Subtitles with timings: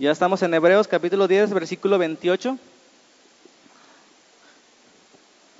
[0.00, 2.56] Ya estamos en Hebreos capítulo 10, versículo 28.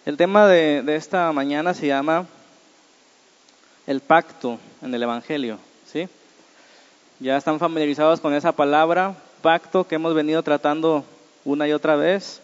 [0.06, 2.24] El tema de, esta mañana se llama
[3.88, 5.58] el pacto en el Evangelio.
[5.92, 6.08] ¿sí?
[7.18, 11.04] Ya están familiarizados con esa palabra, pacto, que hemos venido tratando
[11.44, 12.40] una y otra vez.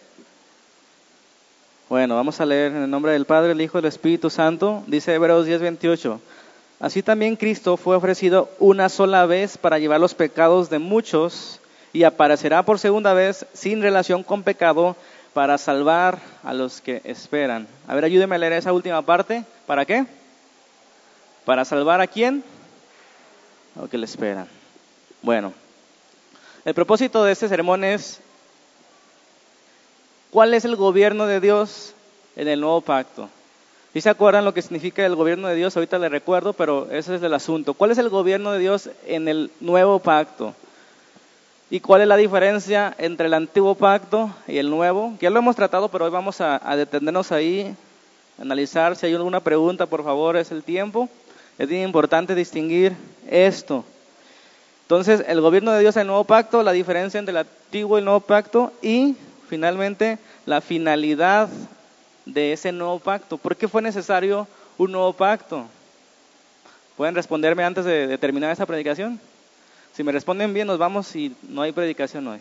[1.87, 4.83] Bueno, vamos a leer en el nombre del Padre, el Hijo y el Espíritu Santo.
[4.87, 6.19] Dice Hebreos 10, 28.
[6.81, 11.61] Así también Cristo fue ofrecido una sola vez para llevar los pecados de muchos
[11.95, 14.97] y aparecerá por segunda vez sin relación con pecado
[15.33, 17.69] para salvar a los que esperan.
[17.87, 19.45] A ver, ayúdeme a leer esa última parte.
[19.65, 20.05] ¿Para qué?
[21.45, 22.43] ¿Para salvar a quién?
[23.77, 24.45] A los que le esperan.
[25.21, 25.53] Bueno,
[26.65, 28.19] el propósito de este sermón es,
[30.31, 31.93] ¿cuál es el gobierno de Dios
[32.35, 33.29] en el nuevo pacto?
[33.93, 35.77] ¿Y se acuerdan lo que significa el gobierno de Dios?
[35.77, 37.73] Ahorita le recuerdo, pero ese es el asunto.
[37.73, 40.53] ¿Cuál es el gobierno de Dios en el nuevo pacto?
[41.69, 45.15] ¿Y cuál es la diferencia entre el antiguo pacto y el nuevo?
[45.19, 47.75] Ya lo hemos tratado, pero hoy vamos a, detenernos ahí,
[48.39, 48.95] analizar.
[48.95, 51.09] Si hay alguna pregunta, por favor, es el tiempo.
[51.57, 52.93] Es importante distinguir
[53.27, 53.83] esto.
[54.83, 57.99] Entonces, el gobierno de Dios en el nuevo pacto, la diferencia entre el antiguo y
[57.99, 59.15] el nuevo pacto y,
[59.49, 61.49] finalmente, la finalidad
[62.25, 63.39] de ese nuevo pacto.
[63.39, 64.47] ¿Por qué fue necesario
[64.77, 65.65] un nuevo pacto?
[66.95, 69.19] ¿Pueden responderme antes de terminar esta predicación?
[69.95, 72.39] Si me responden bien, nos vamos y no hay predicación hoy.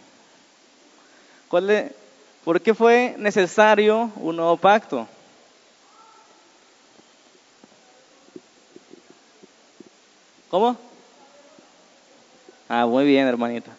[2.45, 5.07] ¿Por qué fue necesario un nuevo pacto?
[10.51, 10.77] ¿Cómo?
[12.69, 13.71] Ah, muy bien, hermanita.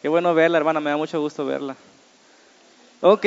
[0.00, 1.74] Qué bueno verla, hermana, me da mucho gusto verla.
[3.00, 3.26] Ok,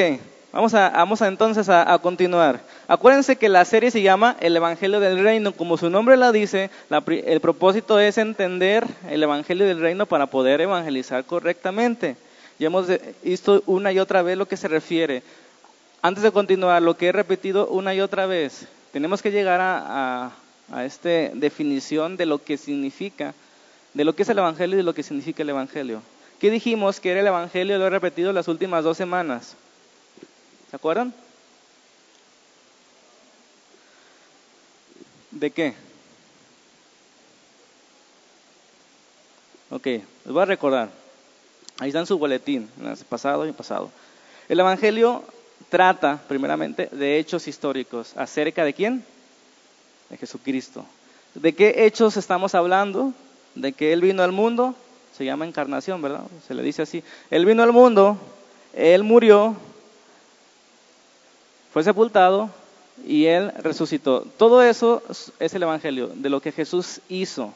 [0.52, 2.62] vamos a, vamos entonces a continuar.
[2.88, 5.52] Acuérdense que la serie se llama El Evangelio del Reino.
[5.52, 6.70] Como su nombre la dice,
[7.08, 12.16] el propósito es entender el Evangelio del Reino para poder evangelizar correctamente.
[12.58, 12.88] Ya hemos
[13.24, 15.24] visto una y otra vez lo que se refiere.
[16.02, 20.32] Antes de continuar, lo que he repetido una y otra vez, tenemos que llegar a,
[20.72, 23.34] a esta definición de lo que significa,
[23.94, 26.02] de lo que es el Evangelio y de lo que significa el Evangelio.
[26.40, 27.78] ¿Qué dijimos que era el Evangelio?
[27.78, 29.56] Lo he repetido las últimas dos semanas.
[30.70, 31.14] ¿Se acuerdan?
[35.32, 35.74] ¿De qué?
[39.72, 40.90] Ok, les voy a recordar.
[41.80, 42.70] Ahí está en su boletín,
[43.08, 43.90] pasado y pasado.
[44.48, 45.24] El Evangelio
[45.70, 48.14] trata, primeramente, de hechos históricos.
[48.18, 49.04] ¿Acerca de quién?
[50.10, 50.86] De Jesucristo.
[51.36, 53.14] ¿De qué hechos estamos hablando?
[53.56, 54.76] De que Él vino al mundo,
[55.16, 56.24] se llama encarnación, ¿verdad?
[56.48, 57.04] Se le dice así.
[57.30, 58.18] Él vino al mundo,
[58.74, 59.56] Él murió,
[61.72, 62.50] fue sepultado,
[63.06, 64.26] y Él resucitó.
[64.38, 65.02] Todo eso
[65.40, 67.54] es el Evangelio, de lo que Jesús hizo.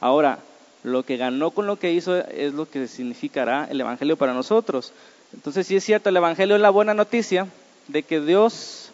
[0.00, 0.38] Ahora,
[0.82, 4.92] lo que ganó con lo que hizo es lo que significará el Evangelio para nosotros.
[5.32, 7.48] Entonces, sí es cierto, el Evangelio es la buena noticia
[7.88, 8.90] de que Dios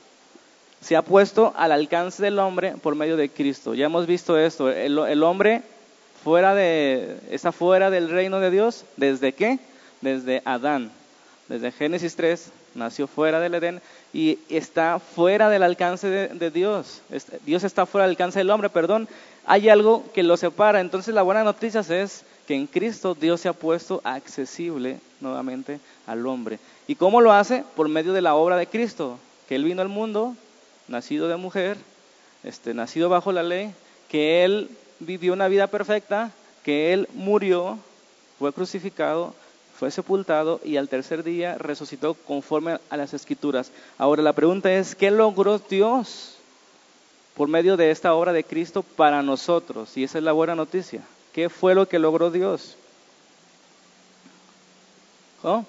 [0.81, 3.75] se ha puesto al alcance del hombre por medio de Cristo.
[3.75, 5.63] Ya hemos visto esto, el, hombre
[6.25, 9.59] fuera de, está fuera del reino de Dios, ¿desde qué?
[10.01, 10.91] Desde Adán.
[11.49, 13.81] Desde Génesis 3 nació fuera del Edén
[14.13, 17.03] y está fuera del alcance de, Dios.
[17.45, 19.09] Dios está fuera del alcance del hombre, perdón.
[19.47, 20.81] Hay algo que lo separa.
[20.81, 26.27] Entonces la buena noticia es que en Cristo Dios se ha puesto accesible nuevamente al
[26.27, 26.59] hombre.
[26.87, 27.65] ¿Y cómo lo hace?
[27.77, 29.19] Por medio de la obra de Cristo,
[29.49, 30.35] que Él vino al mundo,
[30.89, 31.77] nacido de mujer,
[32.43, 33.73] este, nacido bajo la ley,
[34.09, 36.33] que Él vivió una vida perfecta,
[36.65, 37.79] que Él murió,
[38.39, 39.35] fue crucificado,
[39.79, 43.71] fue sepultado y al tercer día resucitó conforme a las escrituras.
[43.99, 46.37] Ahora la pregunta es, ¿qué logró Dios
[47.37, 49.97] por medio de esta obra de Cristo para nosotros?
[49.97, 51.03] Y esa es la buena noticia.
[51.33, 52.77] ¿Qué fue lo que logró Dios?
[55.43, 55.65] ¿Oh?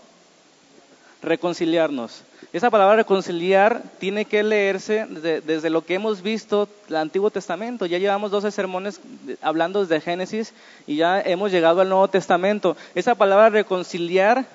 [1.24, 2.22] Reconciliarnos.
[2.52, 7.86] Esa palabra reconciliar tiene que leerse desde, lo que hemos visto el Antiguo Testamento.
[7.86, 9.00] Ya llevamos 12 sermones
[9.42, 10.54] hablando desde Génesis
[10.86, 12.78] y ya hemos llegado al Nuevo Testamento.
[12.94, 14.46] Esa palabra reconciliar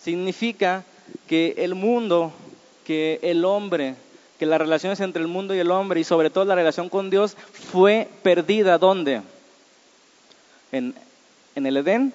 [0.00, 0.84] significa
[1.28, 2.32] que el mundo,
[2.84, 3.96] que el hombre,
[4.38, 7.10] que las relaciones entre el mundo y el hombre y sobre todo la relación con
[7.10, 8.78] Dios fue perdida.
[8.78, 9.20] ¿Dónde?
[10.72, 10.94] En,
[11.54, 12.14] en el Edén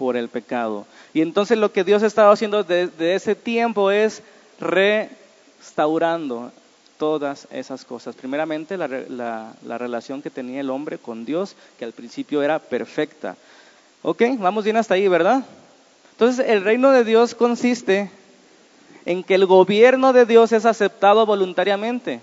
[0.00, 0.86] por el pecado.
[1.12, 4.22] Y entonces lo que Dios ha estado haciendo desde ese tiempo es
[4.58, 6.52] restaurando
[6.96, 8.16] todas esas cosas.
[8.16, 13.36] Primeramente, la, relación que tenía el hombre con Dios, que al principio era perfecta.
[14.00, 14.22] ¿Ok?
[14.38, 15.44] Vamos bien hasta ahí, ¿verdad?
[16.12, 18.10] Entonces, el reino de Dios consiste
[19.04, 22.22] en que el gobierno de Dios es aceptado voluntariamente.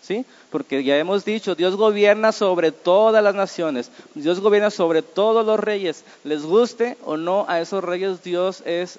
[0.00, 0.24] ¿Sí?
[0.50, 5.60] Porque ya hemos dicho, Dios gobierna sobre todas las naciones, Dios gobierna sobre todos los
[5.60, 8.98] reyes, les guste o no a esos reyes, Dios es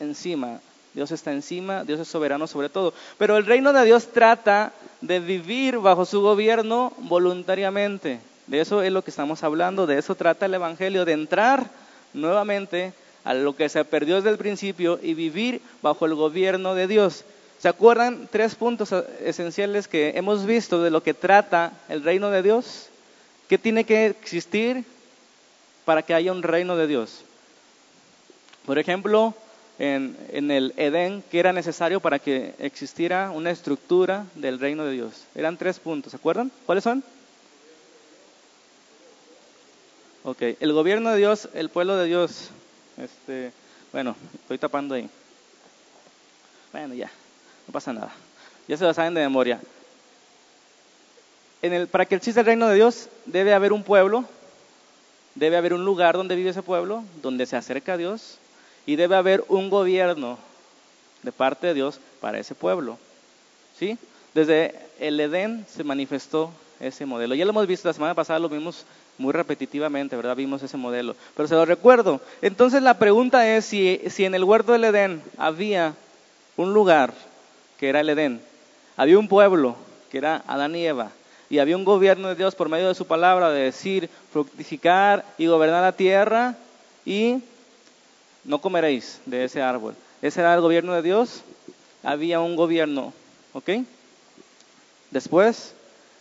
[0.00, 0.60] encima,
[0.94, 2.94] Dios está encima, Dios es soberano sobre todo.
[3.18, 8.20] Pero el reino de Dios trata de vivir bajo su gobierno voluntariamente.
[8.46, 11.70] De eso es lo que estamos hablando, de eso trata el Evangelio, de entrar
[12.12, 12.92] nuevamente
[13.24, 17.24] a lo que se perdió desde el principio y vivir bajo el gobierno de Dios.
[17.64, 18.92] ¿Se acuerdan tres puntos
[19.24, 22.90] esenciales que hemos visto de lo que trata el reino de Dios?
[23.48, 24.84] ¿Qué tiene que existir
[25.86, 27.22] para que haya un reino de Dios?
[28.66, 29.32] Por ejemplo,
[29.78, 30.14] en,
[30.50, 35.24] el Edén, ¿qué era necesario para que existiera una estructura del reino de Dios?
[35.34, 36.52] Eran tres puntos, ¿se acuerdan?
[36.66, 37.02] ¿Cuáles son?
[40.22, 42.50] Ok, el gobierno de Dios, el pueblo de Dios.
[42.98, 43.52] Este,
[43.90, 45.08] bueno, estoy tapando ahí.
[46.70, 47.10] Bueno, ya
[47.66, 48.12] no pasa nada.
[48.68, 49.60] Ya se lo saben de memoria.
[51.62, 54.24] En el, para que exista el reino de Dios debe haber un pueblo,
[55.34, 58.38] debe haber un lugar donde vive ese pueblo, donde se acerca a Dios,
[58.86, 60.38] y debe haber un gobierno
[61.22, 62.98] de parte de Dios para ese pueblo.
[63.78, 63.98] ¿Sí?
[64.34, 66.50] Desde el Edén se manifestó
[66.80, 67.34] ese modelo.
[67.34, 68.84] Ya lo hemos visto la semana pasada, lo vimos
[69.16, 70.36] muy repetitivamente, ¿verdad?
[70.36, 71.16] Vimos ese modelo.
[71.36, 72.20] Pero se lo recuerdo.
[72.42, 75.94] Entonces la pregunta es si, si en el huerto del Edén había
[76.56, 77.14] un lugar
[77.84, 78.40] que era el Edén.
[78.96, 79.76] Había un pueblo,
[80.10, 81.10] que era Adán y Eva.
[81.50, 85.48] Y había un gobierno de Dios por medio de su palabra, de decir, fructificar y
[85.48, 86.56] gobernar la tierra
[87.04, 87.42] y
[88.42, 89.94] no comeréis de ese árbol.
[90.22, 91.42] Ese era el gobierno de Dios.
[92.02, 93.12] Había un gobierno,
[93.52, 93.68] ¿ok?
[95.10, 95.74] Después,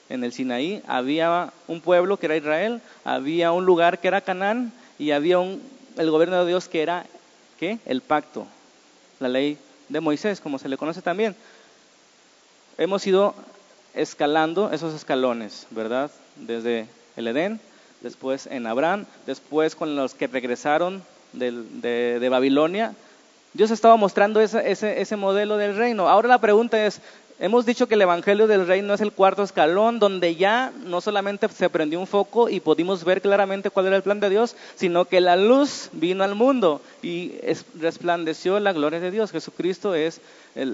[0.09, 4.73] en el Sinaí, había un pueblo que era Israel, había un lugar que era Canaán
[4.99, 5.61] y había un,
[5.95, 7.05] el gobierno de Dios que era,
[7.57, 7.79] ¿qué?
[7.85, 8.47] El pacto,
[9.21, 9.57] la ley
[9.89, 11.35] de Moisés, como se le conoce también.
[12.77, 13.35] Hemos ido
[13.93, 16.09] escalando esos escalones, ¿verdad?
[16.35, 17.59] Desde el Edén,
[18.01, 21.03] después en Abraham, después con los que regresaron
[21.33, 22.93] de, Babilonia.
[23.53, 26.09] Dios estaba mostrando ese, modelo del reino.
[26.09, 27.01] Ahora la pregunta es,
[27.39, 31.49] Hemos dicho que el Evangelio del Reino es el cuarto escalón, donde ya no solamente
[31.49, 35.05] se prendió un foco y pudimos ver claramente cuál era el plan de Dios, sino
[35.05, 37.33] que la luz vino al mundo y
[37.79, 39.31] resplandeció la gloria de Dios.
[39.31, 40.21] Jesucristo es
[40.55, 40.73] el,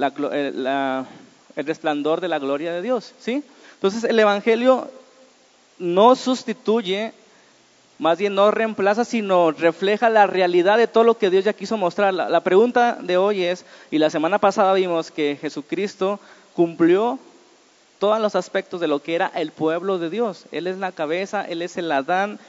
[1.59, 3.13] el resplandor de la gloria de Dios.
[3.19, 3.43] ¿sí?
[3.75, 4.89] Entonces el Evangelio
[5.77, 7.13] no sustituye,
[7.97, 11.77] más bien no reemplaza, sino refleja la realidad de todo lo que Dios ya quiso
[11.77, 12.13] mostrar.
[12.13, 16.19] la pregunta de hoy es, y la semana pasada vimos que Jesucristo
[16.53, 17.19] cumplió
[17.99, 20.45] todos los aspectos de lo que era el pueblo de Dios.
[20.51, 22.39] Él es la cabeza, Él es el Adán,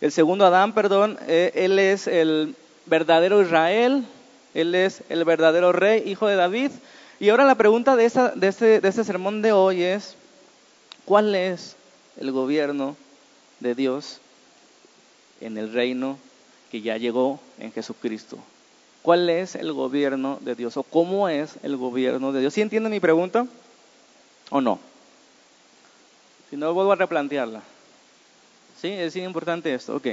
[0.00, 2.56] el segundo Adán, perdón, eh, Él es el
[2.86, 4.04] verdadero Israel,
[4.54, 6.70] Él es el verdadero rey, hijo de David.
[7.20, 10.16] Y ahora la pregunta de, esa, de, este, de sermón de hoy es,
[11.04, 11.76] ¿cuál es
[12.16, 12.96] el gobierno
[13.60, 14.20] de Dios
[15.40, 16.18] en el reino
[16.70, 18.38] que ya llegó en Jesucristo?
[19.04, 22.54] cuál es el gobierno de Dios o cómo es el gobierno de Dios.
[22.54, 23.46] ¿Sí entienden mi pregunta
[24.48, 24.78] o no?
[26.48, 27.60] Si no, vuelvo a replantearla.
[28.80, 28.88] ¿Sí?
[28.88, 29.96] Es importante esto.
[29.96, 30.06] Ok.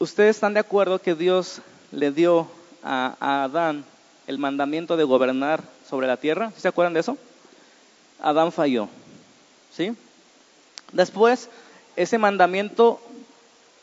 [0.00, 1.60] ¿Ustedes están de acuerdo que Dios
[1.92, 2.48] le dio
[2.82, 3.84] a, Adán
[4.26, 6.50] el mandamiento de gobernar sobre la tierra?
[6.54, 7.16] ¿Sí ¿Se acuerdan de eso?
[8.20, 8.88] Adán falló.
[9.72, 9.94] ¿Sí?
[10.92, 11.48] Después,
[11.96, 13.00] ese mandamiento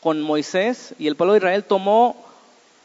[0.00, 2.16] con Moisés y el pueblo de Israel tomó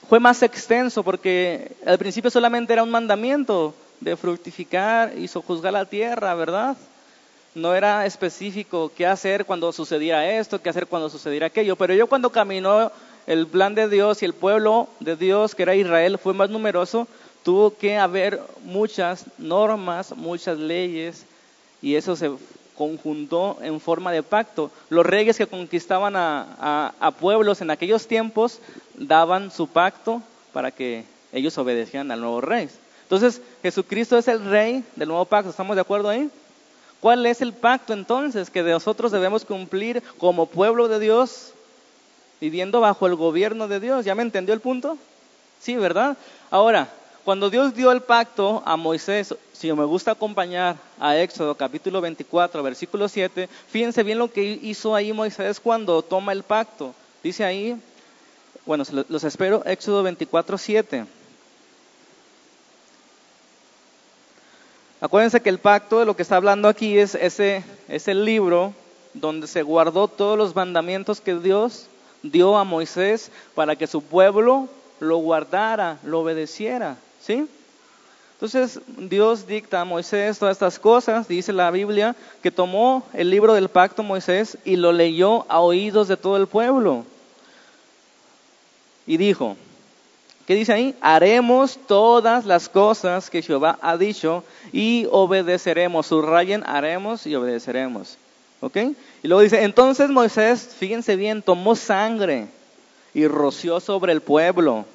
[0.07, 5.85] fue más extenso porque al principio solamente era un mandamiento de fructificar y sojuzgar la
[5.85, 6.77] tierra, ¿verdad?
[7.53, 12.07] No era específico qué hacer cuando sucediera esto, qué hacer cuando sucediera aquello, pero yo
[12.07, 12.91] cuando caminó
[13.27, 17.07] el plan de Dios y el pueblo de Dios, que era Israel, fue más numeroso,
[17.49, 21.25] tuvo que haber muchas normas, muchas leyes,
[21.81, 22.29] y eso se
[22.77, 24.69] conjuntó en forma de pacto.
[24.89, 28.59] Los reyes que conquistaban a, pueblos en aquellos tiempos
[28.93, 30.21] daban su pacto
[30.53, 32.69] para que ellos obedecieran al nuevo rey.
[33.01, 36.29] Entonces, Jesucristo es el rey del nuevo pacto, ¿estamos de acuerdo ahí?
[36.99, 41.53] ¿Cuál es el pacto entonces que nosotros debemos cumplir como pueblo de Dios,
[42.39, 44.05] viviendo bajo el gobierno de Dios?
[44.05, 44.99] ¿Ya me entendió el punto?
[45.59, 46.15] Sí, ¿verdad?
[46.51, 46.89] Ahora,
[47.23, 52.63] cuando Dios dio el pacto a Moisés, si me gusta acompañar a Éxodo capítulo 24,
[52.63, 56.93] versículo 7, fíjense bien lo que hizo ahí Moisés cuando toma el pacto.
[57.21, 57.79] Dice ahí,
[58.65, 61.05] bueno, los espero, Éxodo 24, 7.
[65.01, 68.73] Acuérdense que el pacto de lo que está hablando aquí es ese, ese libro
[69.13, 71.87] donde se guardó todos los mandamientos que Dios
[72.21, 74.67] dio a Moisés para que su pueblo
[74.99, 76.97] lo guardara, lo obedeciera.
[77.21, 77.47] ¿Sí?
[78.39, 83.53] Entonces Dios dicta a Moisés todas estas cosas, dice la Biblia, que tomó el libro
[83.53, 87.03] del pacto Moisés y lo leyó a oídos de todo el pueblo.
[89.05, 89.57] Y dijo,
[90.47, 90.95] ¿qué dice ahí?
[91.01, 96.07] Haremos todas las cosas que Jehová ha dicho y obedeceremos.
[96.07, 98.17] Subrayen, haremos y obedeceremos.
[98.61, 98.77] ¿Ok?
[99.21, 102.47] Y luego dice, entonces Moisés, fíjense bien, tomó sangre
[103.13, 104.85] y roció sobre el pueblo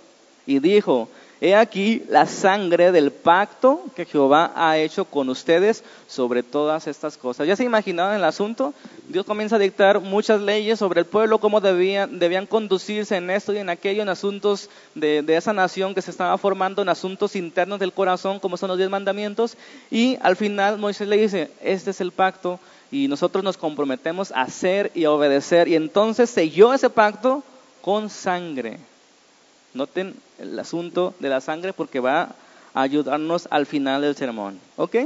[0.47, 1.09] y dijo,
[1.41, 7.17] he aquí la sangre del pacto que Jehová ha hecho con ustedes sobre todas estas
[7.17, 7.47] cosas.
[7.47, 8.73] ¿Ya se imaginaban el asunto?
[9.09, 13.59] Dios comienza a dictar muchas leyes sobre el pueblo, cómo debían, conducirse en esto y
[13.59, 17.81] en aquello, en asuntos de, de esa nación que se estaba formando, en asuntos internos
[17.81, 19.57] del corazón, como son los diez mandamientos.
[19.91, 24.43] Y al final Moisés le dice, este es el pacto y nosotros nos comprometemos a
[24.43, 25.69] hacer y a obedecer.
[25.69, 27.43] Y entonces selló ese pacto
[27.85, 28.79] con sangre.
[29.75, 32.35] Noten el asunto de la sangre porque va
[32.73, 34.59] a ayudarnos al final del sermón.
[34.77, 34.97] ¿Ok?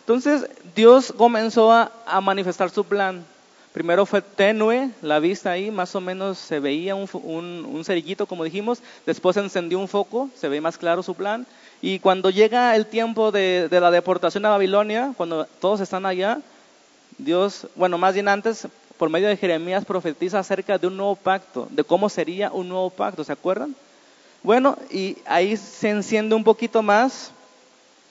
[0.00, 1.90] Entonces Dios comenzó a,
[2.20, 3.24] manifestar su plan.
[3.72, 8.82] Primero fue tenue la vista ahí, más o menos se veía un, cerillito, como dijimos.
[9.06, 11.46] Después encendió un foco, se ve más claro su plan.
[11.80, 16.40] Y cuando llega el tiempo de la deportación a Babilonia, cuando todos están allá,
[17.16, 21.68] Dios, bueno, más bien antes, por medio de Jeremías profetiza acerca de un nuevo pacto,
[21.70, 23.74] de cómo sería un nuevo pacto, ¿se acuerdan?
[24.42, 27.32] Bueno, y ahí se enciende un poquito más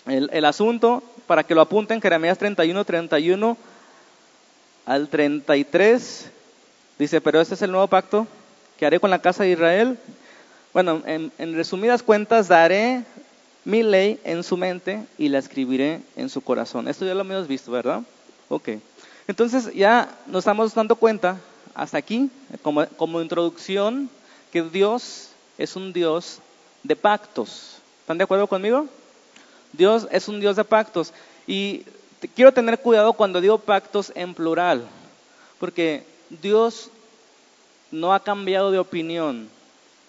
[0.05, 3.57] el, asunto para que lo apunten, Jeremías 31, 31
[4.85, 6.29] al 33,
[6.99, 8.27] dice, pero este es el nuevo pacto
[8.77, 9.97] que haré con la casa de Israel.
[10.73, 13.03] Bueno, en, en resumidas cuentas, daré
[13.63, 16.87] mi ley en su mente y la escribiré en su corazón.
[16.87, 18.03] Esto ya lo hemos visto, ¿verdad?
[18.49, 18.69] Ok.
[19.27, 21.39] Entonces ya nos estamos dando cuenta
[21.73, 22.29] hasta aquí,
[22.61, 24.09] como, como introducción,
[24.51, 26.39] que Dios es un Dios
[26.83, 27.77] de pactos.
[28.01, 28.87] ¿Están de acuerdo conmigo?
[29.73, 31.11] Dios es un Dios de pactos.
[31.47, 31.83] Y
[32.35, 34.85] quiero tener cuidado cuando digo pactos en plural,
[35.59, 36.89] porque Dios
[37.91, 39.49] no ha cambiado de opinión.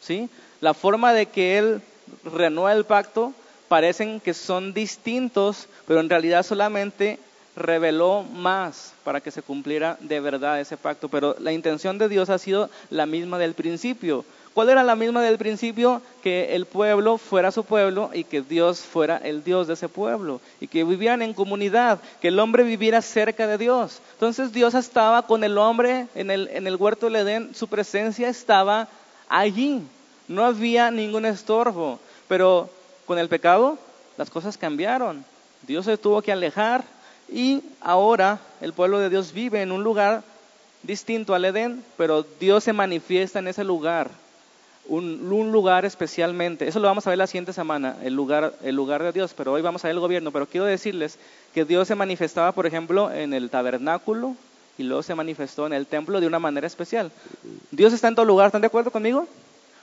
[0.01, 0.29] ¿sí?
[0.61, 1.83] La forma de que Él
[2.25, 3.33] renueva el pacto
[3.69, 7.19] parecen que son distintos, pero en realidad solamente
[7.57, 12.29] reveló más para que se cumpliera de verdad ese pacto, pero la intención de Dios
[12.31, 14.25] ha sido la misma del principio.
[14.57, 16.01] ¿Cuál era la misma del principio?
[16.23, 20.41] Que el pueblo fuera su pueblo y que Dios fuera el Dios de ese pueblo
[20.61, 24.01] y que vivieran en comunidad, que el hombre viviera cerca de Dios.
[24.15, 28.89] Entonces Dios estaba con el hombre en el, huerto del Edén, su presencia estaba
[29.29, 29.83] allí,
[30.27, 32.71] no había ningún estorbo, pero
[33.05, 33.77] con el pecado
[34.17, 35.23] las cosas cambiaron.
[35.67, 36.83] Dios se tuvo que alejar
[37.29, 40.23] y ahora el pueblo de Dios vive en un lugar
[40.83, 44.11] distinto al Edén, pero Dios se manifiesta en ese lugar,
[44.87, 46.69] un, lugar especialmente.
[46.69, 49.53] Eso lo vamos a ver la siguiente semana, el lugar, el lugar de Dios, pero
[49.53, 50.31] hoy vamos a ver el gobierno.
[50.31, 51.19] Pero quiero decirles
[51.53, 54.37] que Dios se manifestaba, por ejemplo, en el tabernáculo
[54.79, 57.11] y luego se manifestó en el templo de una manera especial.
[57.73, 59.27] Dios está en todo lugar, ¿están de acuerdo conmigo?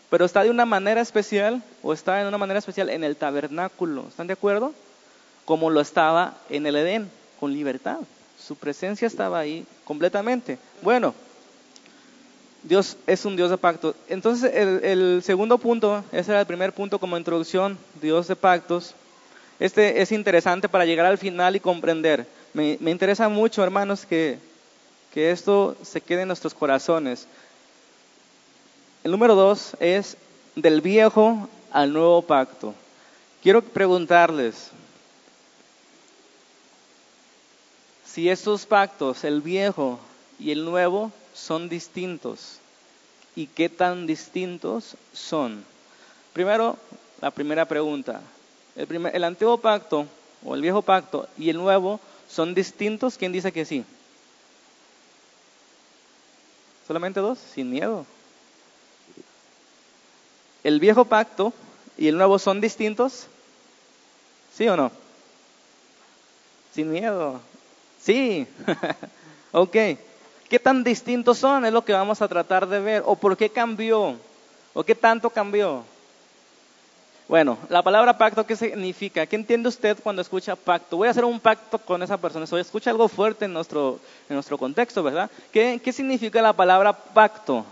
[0.09, 4.05] Pero está de una manera especial o está en una manera especial en el tabernáculo,
[4.07, 4.73] ¿están de acuerdo?
[5.43, 7.09] Como lo estaba en el Edén
[7.43, 7.97] con libertad.
[8.39, 10.57] Su presencia estaba ahí completamente.
[10.81, 11.13] Bueno,
[12.63, 13.93] Dios es un Dios de pacto.
[14.07, 18.95] Entonces, el, segundo punto, ese era el primer punto como introducción, Dios de pactos.
[19.59, 22.25] Este es interesante para llegar al final y comprender.
[22.53, 24.39] Me, me interesa mucho, hermanos, que,
[25.13, 27.27] que esto se quede en nuestros corazones.
[29.03, 30.15] El número dos es
[30.55, 32.73] del viejo al nuevo pacto.
[33.41, 34.71] Quiero preguntarles,
[38.13, 39.99] si estos pactos, el viejo
[40.37, 42.59] y el nuevo, son distintos.
[43.35, 45.65] ¿Y qué tan distintos son?
[46.31, 46.77] Primero,
[47.21, 48.21] la primera pregunta.
[48.75, 50.05] El, el antiguo pacto
[50.45, 53.17] o el viejo pacto y el nuevo son distintos.
[53.17, 53.83] ¿Quién dice que sí?
[56.87, 57.39] ¿Solamente dos?
[57.39, 58.05] Sin miedo.
[60.63, 61.51] ¿El viejo pacto
[61.97, 63.25] y el nuevo son distintos?
[64.55, 64.91] ¿Sí o no?
[66.75, 67.41] Sin miedo.
[68.03, 68.45] Sí,
[69.51, 69.75] ok.
[70.49, 71.65] ¿Qué tan distintos son?
[71.65, 73.03] Es lo que vamos a tratar de ver.
[73.05, 74.17] ¿O por qué cambió?
[74.73, 75.83] ¿O qué tanto cambió?
[77.29, 79.25] Bueno, la palabra pacto, ¿qué significa?
[79.25, 80.97] ¿Qué entiende usted cuando escucha pacto?
[80.97, 82.43] Voy a hacer un pacto con esa persona.
[82.43, 85.31] Eso escucha algo fuerte en nuestro, en nuestro contexto, ¿verdad?
[85.51, 87.65] ¿Qué, ¿Qué significa la palabra pacto?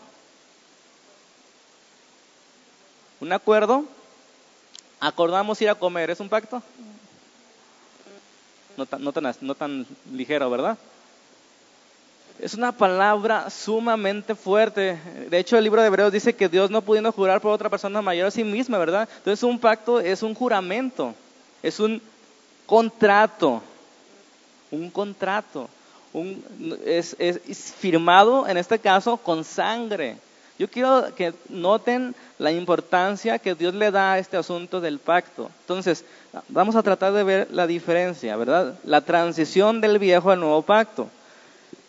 [3.19, 3.83] ¿Un acuerdo?
[5.01, 6.09] ¿Acordamos ir a comer?
[6.09, 6.63] ¿Es un pacto?
[8.77, 9.03] No tan,
[9.41, 10.77] no tan, ligero, ¿verdad?
[12.39, 14.97] Es una palabra sumamente fuerte.
[15.29, 18.01] De hecho, el libro de Hebreos dice que Dios no pudiendo jurar por otra persona
[18.01, 19.07] mayor a sí misma, ¿verdad?
[19.17, 21.13] Entonces, un pacto es un juramento,
[21.61, 22.01] es un
[22.65, 23.61] contrato,
[24.71, 25.69] un contrato,
[26.85, 27.15] es,
[27.77, 30.17] firmado en este caso con sangre.
[30.61, 35.49] Yo quiero que noten la importancia que Dios le da a este asunto del pacto.
[35.61, 36.05] Entonces,
[36.49, 38.75] vamos a tratar de ver la diferencia, ¿verdad?
[38.83, 41.09] La transición del viejo al nuevo pacto.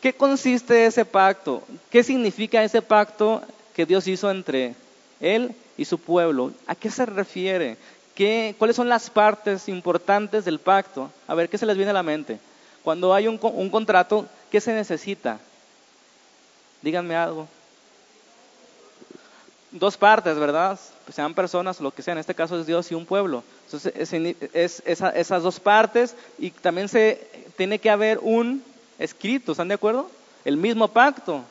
[0.00, 1.62] ¿Qué consiste ese pacto?
[1.90, 3.42] ¿Qué significa ese pacto
[3.74, 4.74] que Dios hizo entre
[5.20, 6.52] Él y su pueblo?
[6.66, 7.76] ¿A qué se refiere?
[8.14, 11.10] ¿Qué, ¿Cuáles son las partes importantes del pacto?
[11.26, 12.38] A ver, ¿qué se les viene a la mente?
[12.82, 15.38] Cuando hay un, un contrato, ¿qué se necesita?
[16.80, 17.46] Díganme algo.
[19.72, 20.78] Dos partes, ¿verdad?
[21.04, 23.42] Pues sean personas, lo que sea, en este caso es Dios y un pueblo.
[23.64, 24.12] Entonces,
[24.52, 27.26] es, esas dos partes y también se
[27.56, 28.62] tiene que haber un
[28.98, 30.10] escrito, ¿están de acuerdo?
[30.44, 31.42] El mismo pacto.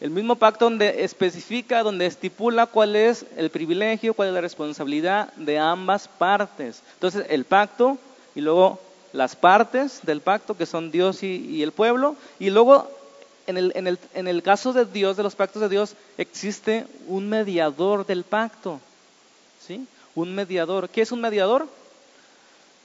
[0.00, 5.32] El mismo pacto donde especifica, donde estipula cuál es el privilegio, cuál es la responsabilidad
[5.34, 6.82] de ambas partes.
[6.94, 7.96] Entonces, el pacto
[8.34, 8.78] y luego
[9.12, 12.90] las partes del pacto, que son Dios y, el pueblo, y luego
[13.46, 16.86] en el, en, el, en el, caso de Dios, de los pactos de Dios, existe
[17.06, 18.80] un mediador del pacto.
[19.66, 19.86] ¿Sí?
[20.14, 20.88] Un mediador.
[20.88, 21.66] ¿Qué es un mediador?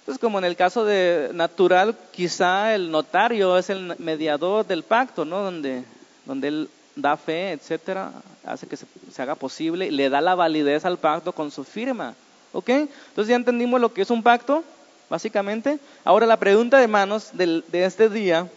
[0.05, 5.25] Pues como en el caso de natural, quizá el notario es el mediador del pacto,
[5.25, 5.41] ¿no?
[5.43, 5.83] Donde,
[6.25, 8.11] donde él da fe, etcétera,
[8.43, 8.85] hace que se,
[9.21, 12.15] haga posible, le da la validez al pacto con su firma.
[12.51, 12.69] ¿Ok?
[12.69, 14.63] Entonces ya entendimos lo que es un pacto,
[15.09, 15.79] básicamente.
[16.03, 18.47] Ahora la pregunta de manos de este día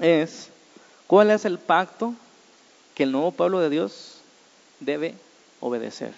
[0.00, 0.48] es,
[1.06, 2.14] ¿cuál es el pacto
[2.94, 4.18] que el nuevo pueblo de Dios
[4.80, 5.14] debe
[5.60, 6.12] obedecer?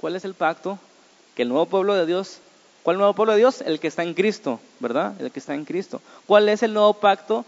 [0.00, 0.78] ¿Cuál es el pacto
[1.34, 2.38] que el nuevo pueblo de Dios,
[2.82, 3.60] cuál nuevo pueblo de Dios?
[3.62, 5.20] El que está en Cristo, ¿verdad?
[5.20, 6.00] El que está en Cristo.
[6.26, 7.44] ¿Cuál es el nuevo pacto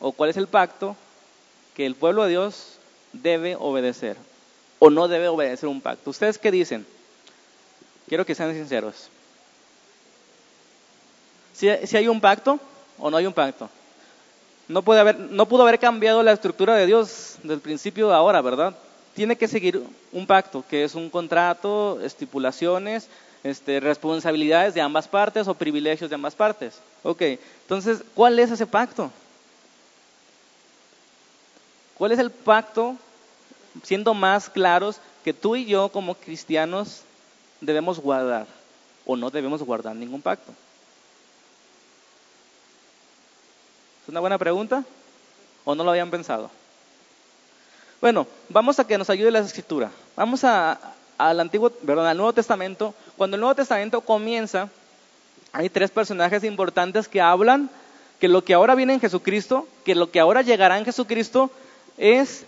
[0.00, 0.96] o cuál es el pacto
[1.74, 2.78] que el pueblo de Dios
[3.12, 4.16] debe obedecer
[4.78, 6.10] o no debe obedecer un pacto.
[6.10, 6.86] ¿Ustedes qué dicen?
[8.08, 9.08] Quiero que sean sinceros.
[11.54, 12.60] Si, hay un pacto
[12.98, 13.68] o no hay un pacto.
[14.68, 18.40] No, puede haber, no pudo haber cambiado la estructura de Dios del principio a ahora,
[18.40, 18.74] ¿verdad?
[19.14, 19.82] Tiene que seguir
[20.12, 23.08] un pacto, que es un contrato, estipulaciones,
[23.44, 26.80] este, responsabilidades de ambas partes o privilegios de ambas partes.
[27.04, 27.22] Ok,
[27.62, 29.10] entonces, ¿cuál es ese pacto?
[31.96, 32.96] ¿Cuál es el pacto,
[33.84, 37.02] siendo más claros, que tú y yo como cristianos
[37.60, 38.46] debemos guardar
[39.06, 40.52] o no debemos guardar ningún pacto?
[44.06, 44.84] ¿Es una buena pregunta?
[45.64, 46.48] ¿O no lo habían pensado?
[48.00, 49.90] Bueno, vamos a que nos ayude la escritura.
[50.14, 50.78] Vamos a,
[51.18, 52.94] al antiguo, perdón, al Nuevo Testamento.
[53.16, 54.68] Cuando el Nuevo Testamento comienza,
[55.50, 57.68] hay tres personajes importantes que hablan
[58.20, 61.50] que lo que ahora viene en Jesucristo, que lo que ahora llegará en Jesucristo,
[61.98, 62.44] es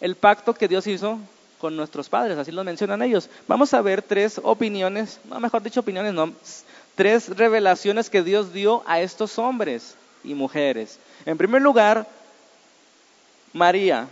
[0.00, 1.18] el pacto que Dios hizo
[1.58, 3.28] con nuestros padres, así lo mencionan ellos.
[3.48, 6.32] Vamos a ver tres opiniones, no, mejor dicho opiniones, no,
[6.94, 10.98] tres revelaciones que Dios dio a estos hombres y mujeres.
[11.26, 12.06] En primer lugar,
[13.52, 14.08] María.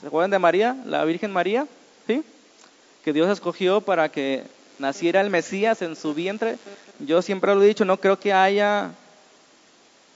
[0.00, 1.66] ¿Se acuerdan de María, la Virgen María?
[2.06, 2.22] ¿Sí?
[3.04, 4.44] Que Dios escogió para que
[4.78, 6.58] naciera el Mesías en su vientre.
[6.98, 8.90] Yo siempre lo he dicho, no creo que haya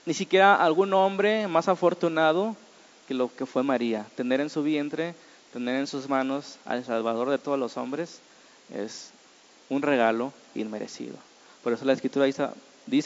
[0.05, 2.55] ni siquiera algún hombre más afortunado
[3.13, 4.05] lo que fue María.
[4.15, 5.13] Tener en su vientre,
[5.53, 8.19] tener en sus manos al Salvador de todos los hombres
[8.73, 9.11] es
[9.69, 11.15] un regalo inmerecido.
[11.63, 12.47] Por eso la escritura dice,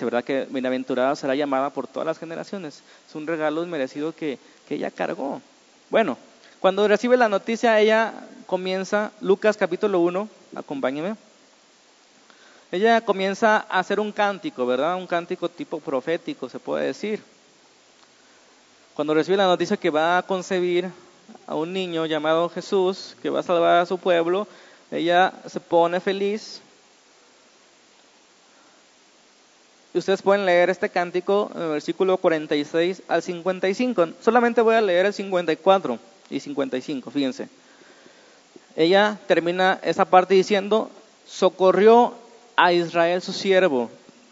[0.06, 0.24] ¿verdad?
[0.24, 2.82] Que bienaventurada será llamada por todas las generaciones.
[3.08, 5.42] Es un regalo inmerecido que, que ella cargó.
[5.90, 6.18] Bueno,
[6.60, 8.14] cuando recibe la noticia, ella
[8.48, 11.16] comienza, Lucas capítulo 1, acompáñeme.
[12.72, 14.96] Ella comienza a hacer un cántico, ¿verdad?
[14.96, 17.22] Un cántico tipo profético, se puede decir
[18.96, 20.90] cuando recibe la noticia que va a concebir
[21.46, 24.48] a un niño llamado Jesús, que va a salvar a su pueblo,
[24.90, 26.62] ella se pone feliz.
[30.00, 34.10] Ustedes pueden leer este cántico en el versículo 46 al 55.
[34.22, 35.98] Solamente voy a leer el 54
[36.30, 37.48] y 55, fíjense.
[38.76, 40.90] Ella termina esa parte diciendo,
[41.26, 42.14] socorrió
[42.58, 43.90] a Israel su siervo.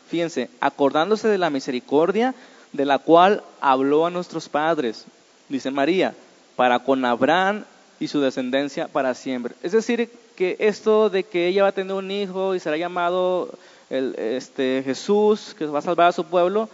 [0.10, 2.36] Fíjense, acordándose de la misericordia
[2.73, 5.06] de la cual habló a nuestros padres,
[5.47, 6.13] dice María,
[6.58, 7.63] para con Abraham
[8.02, 9.56] y su descendencia para siempre.
[9.63, 13.49] Es decir, que esto de que ella va a tener un hijo y será llamado
[13.93, 16.67] el, este, Jesús, que va a salvar a su pueblo,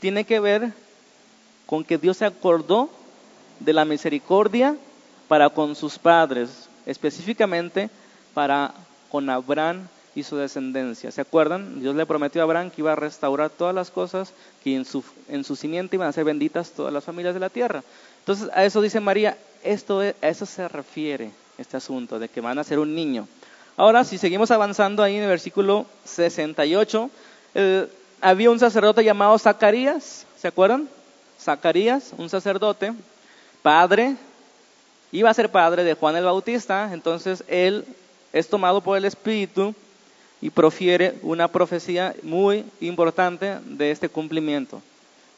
[0.00, 0.72] tiene que ver
[1.64, 2.90] con que Dios se acordó
[3.60, 4.76] de la misericordia
[5.28, 7.88] para con sus padres, específicamente
[8.34, 8.74] para
[9.10, 11.12] con Abraham y su descendencia.
[11.12, 11.80] ¿Se acuerdan?
[11.80, 14.32] Dios le prometió a Abraham que iba a restaurar todas las cosas,
[14.64, 17.50] que en su, en su simiente iban a ser benditas todas las familias de la
[17.50, 17.84] tierra.
[18.20, 22.58] Entonces, a eso dice María, esto, a eso se refiere este asunto, de que van
[22.58, 23.28] a ser un niño.
[23.76, 27.10] Ahora, si seguimos avanzando ahí en el versículo 68,
[28.20, 30.88] había un sacerdote llamado Zacarías, ¿se acuerdan?
[31.38, 32.94] Zacarías, un sacerdote,
[33.62, 34.16] padre,
[35.12, 37.84] iba a ser padre de Juan el Bautista, entonces él
[38.32, 39.74] es tomado por el Espíritu
[40.40, 44.80] y profiere una profecía muy importante de este cumplimiento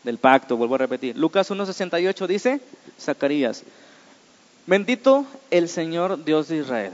[0.04, 1.16] del pacto, vuelvo a repetir.
[1.16, 2.60] Lucas 1.68 dice,
[3.00, 3.64] Zacarías,
[4.66, 6.92] bendito el Señor Dios de Israel,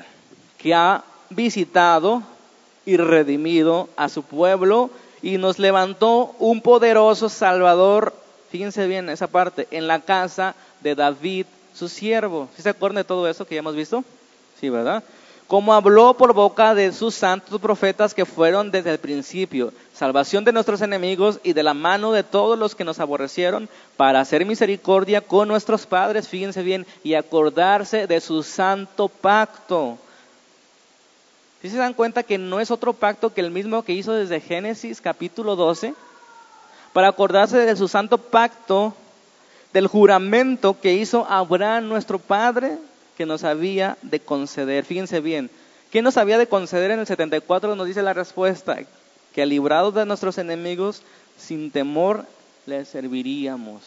[0.56, 2.22] que ha visitado
[2.86, 4.90] y redimido a su pueblo
[5.22, 8.14] y nos levantó un poderoso Salvador,
[8.50, 12.48] fíjense bien esa parte, en la casa de David, su siervo.
[12.56, 14.04] ¿Sí se acuerdan de todo eso que ya hemos visto?
[14.60, 15.02] Sí, ¿verdad?
[15.46, 20.52] como habló por boca de sus santos profetas que fueron desde el principio, salvación de
[20.52, 25.20] nuestros enemigos y de la mano de todos los que nos aborrecieron, para hacer misericordia
[25.20, 29.98] con nuestros padres, fíjense bien, y acordarse de su santo pacto.
[31.64, 34.38] ¿Sí se dan cuenta que no es otro pacto que el mismo que hizo desde
[34.38, 35.94] Génesis capítulo 12?
[36.92, 38.92] Para acordarse de su santo pacto,
[39.72, 42.76] del juramento que hizo Abraham nuestro padre
[43.16, 44.84] que nos había de conceder.
[44.84, 45.48] Fíjense bien,
[45.90, 47.74] ¿qué nos había de conceder en el 74?
[47.76, 48.76] Nos dice la respuesta,
[49.34, 51.00] que librados de nuestros enemigos,
[51.38, 52.26] sin temor
[52.66, 53.80] les serviríamos.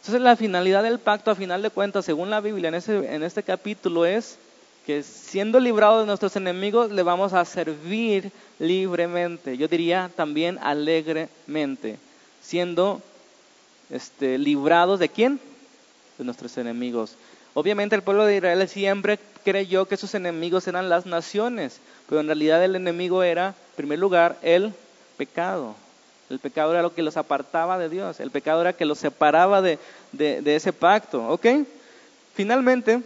[0.00, 4.06] Entonces la finalidad del pacto, a final de cuentas, según la Biblia en este capítulo,
[4.06, 4.38] es
[4.86, 9.56] que siendo librados de nuestros enemigos, le vamos a servir libremente.
[9.56, 11.98] Yo diría también alegremente.
[12.42, 13.00] Siendo
[13.90, 15.38] este, librados de quién?
[16.18, 17.16] De nuestros enemigos.
[17.54, 22.26] Obviamente el pueblo de Israel siempre creyó que sus enemigos eran las naciones, pero en
[22.26, 24.72] realidad el enemigo era, en primer lugar, el
[25.16, 25.74] pecado.
[26.30, 29.60] El pecado era lo que los apartaba de Dios, el pecado era que los separaba
[29.60, 29.78] de,
[30.18, 31.28] ese pacto.
[31.28, 31.46] ¿Ok?
[32.34, 33.02] Finalmente,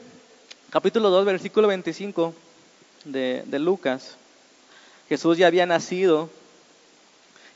[0.77, 2.35] capítulo 2, versículo 25
[3.07, 4.19] de, Lucas,
[5.09, 6.29] Jesús ya había nacido.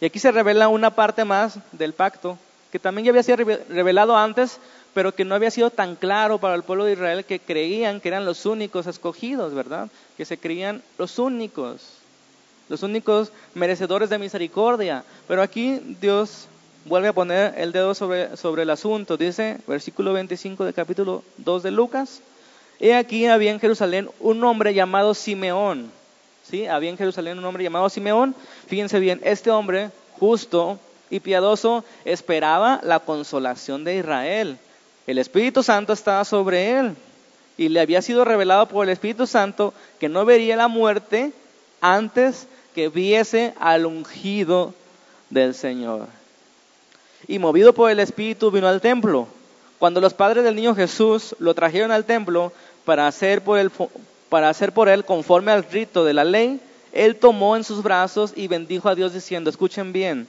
[0.01, 2.39] Y aquí se revela una parte más del pacto,
[2.73, 3.37] que también ya había sido
[3.69, 4.59] revelado antes,
[4.95, 8.09] pero que no había sido tan claro para el pueblo de Israel que creían que
[8.09, 9.91] eran los únicos escogidos, ¿verdad?
[10.17, 11.99] Que se creían los únicos,
[12.71, 15.05] los únicos merecedores de misericordia.
[15.29, 16.49] Pero aquí Dios
[16.87, 19.19] vuelve a poner el dedo sobre, sobre el asunto.
[19.19, 22.23] Dice, versículo 25 del capítulo 2 de Lucas,
[22.81, 25.93] He aquí había en Jerusalén un hombre llamado Simeón.
[26.51, 26.67] ¿Sí?
[26.67, 28.35] Había en Jerusalén un hombre llamado Simeón.
[28.67, 34.59] Fíjense bien, este hombre justo y piadoso esperaba la consolación de Israel.
[35.07, 36.97] El Espíritu Santo estaba sobre él
[37.59, 41.33] y le había sido revelado por el Espíritu Santo que no vería la muerte
[41.81, 44.73] antes que viese al ungido
[45.29, 46.07] del Señor.
[47.29, 49.29] Y movido por el Espíritu vino al templo.
[49.79, 52.53] Cuando los padres del niño Jesús lo trajeron al templo
[52.85, 53.71] para hacer por él,
[54.29, 56.61] para hacer por él conforme al rito de la ley,
[56.93, 60.27] él tomó en sus brazos y bendijo a Dios diciendo, escuchen bien,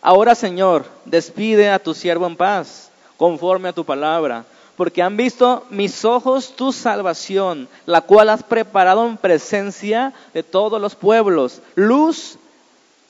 [0.00, 4.44] ahora Señor, despide a tu siervo en paz conforme a tu palabra,
[4.76, 10.80] porque han visto mis ojos tu salvación, la cual has preparado en presencia de todos
[10.80, 12.38] los pueblos, luz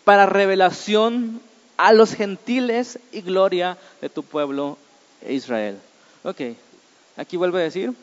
[0.04, 1.40] para revelación
[1.76, 4.76] a los gentiles y gloria de tu pueblo
[5.28, 5.78] Israel.
[6.24, 6.40] Ok,
[7.16, 7.94] aquí vuelve a decir,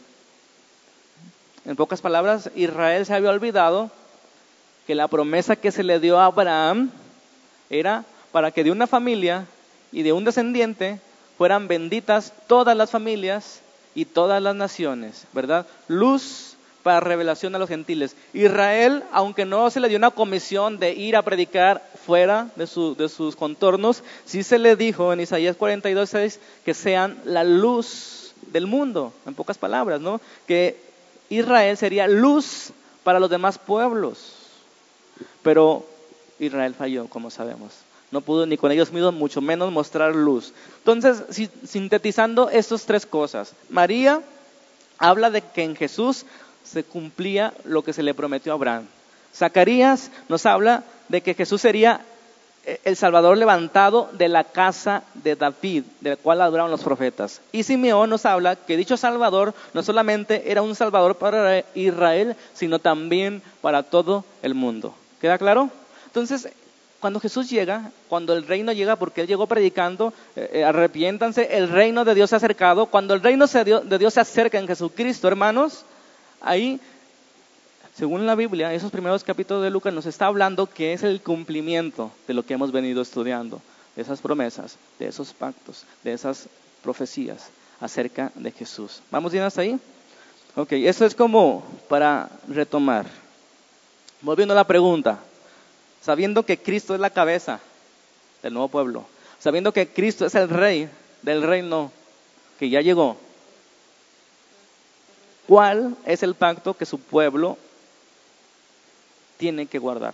[1.69, 3.91] en pocas palabras, Israel se había olvidado
[4.87, 6.89] que la promesa que se le dio a Abraham
[7.69, 9.45] era para que de una familia
[9.91, 10.99] y de un descendiente
[11.37, 13.61] fueran benditas todas las familias
[13.93, 15.67] y todas las naciones, ¿verdad?
[15.87, 18.15] Luz para revelación a los gentiles.
[18.33, 23.35] Israel, aunque no se le dio una comisión de ir a predicar fuera de, sus
[23.35, 29.13] contornos, sí se le dijo en Isaías 42, 6 que sean la luz del mundo,
[29.27, 30.19] en pocas palabras, ¿no?
[30.47, 30.88] Que
[31.29, 32.71] Israel sería luz
[33.03, 34.35] para los demás pueblos.
[35.43, 35.85] Pero
[36.39, 37.73] Israel falló, como sabemos
[38.11, 40.53] no pudo ni con ellos mismos, mucho menos mostrar luz.
[40.79, 44.21] Entonces, sintetizando estas tres cosas, María
[44.97, 46.25] habla de que en Jesús
[46.63, 48.87] se cumplía lo que se le prometió a Abraham.
[49.33, 52.01] Zacarías nos habla de que Jesús sería
[52.83, 57.41] el Salvador levantado de la casa de David, del cual hablaron los profetas.
[57.51, 62.79] Y Simeón nos habla que dicho Salvador no solamente era un Salvador para Israel, sino
[62.79, 64.93] también para todo el mundo.
[65.19, 65.69] ¿Queda claro?
[66.05, 66.49] Entonces,
[66.99, 71.69] cuando Jesús llega, cuando el reino llega, porque Él llegó predicando, eh, eh, arrepiéntanse, el
[71.69, 72.87] reino de Dios se ha acercado.
[72.87, 75.85] Cuando el reino de Dios se acerca en Jesucristo, hermanos,
[76.41, 76.79] ahí,
[77.99, 82.11] según la Biblia, esos primeros capítulos de Lucas nos está hablando que es el cumplimiento
[82.29, 83.61] de lo que hemos venido estudiando,
[83.93, 86.47] de esas promesas, de esos pactos, de esas
[86.81, 87.49] profecías
[87.81, 89.01] acerca de Jesús.
[89.11, 89.77] ¿Vamos bien hasta ahí?
[90.55, 93.05] Ok, eso es como para retomar.
[94.21, 95.19] Volviendo a la pregunta,
[96.01, 97.59] sabiendo que Cristo es la cabeza
[98.41, 99.03] del nuevo pueblo,
[99.39, 100.87] sabiendo que Cristo es el rey
[101.21, 101.91] del reino
[102.57, 103.17] que ya llegó,
[105.49, 107.57] ¿cuál es el pacto que su pueblo
[109.39, 110.13] tiene que guardar?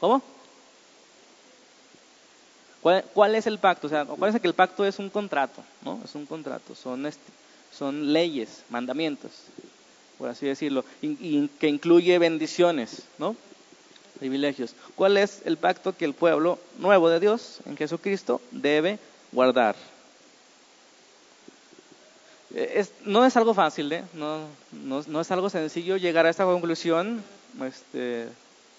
[0.00, 0.20] ¿Cómo?
[3.14, 3.86] ¿Cuál, es el pacto?
[3.86, 4.06] O sea,
[4.40, 6.00] que el pacto es un contrato, ¿no?
[6.04, 7.32] Es un contrato, son, este,
[7.72, 9.32] son leyes, mandamientos,
[10.18, 13.34] por así decirlo, y, que incluye bendiciones, ¿no?
[14.18, 14.74] Privilegios.
[14.94, 18.98] ¿Cuál es el pacto que el pueblo nuevo de Dios en Jesucristo debe
[19.32, 19.74] guardar?
[22.56, 24.02] Es, no es algo fácil, ¿eh?
[24.14, 27.22] no, es algo sencillo llegar a esta conclusión.
[27.62, 28.28] Este,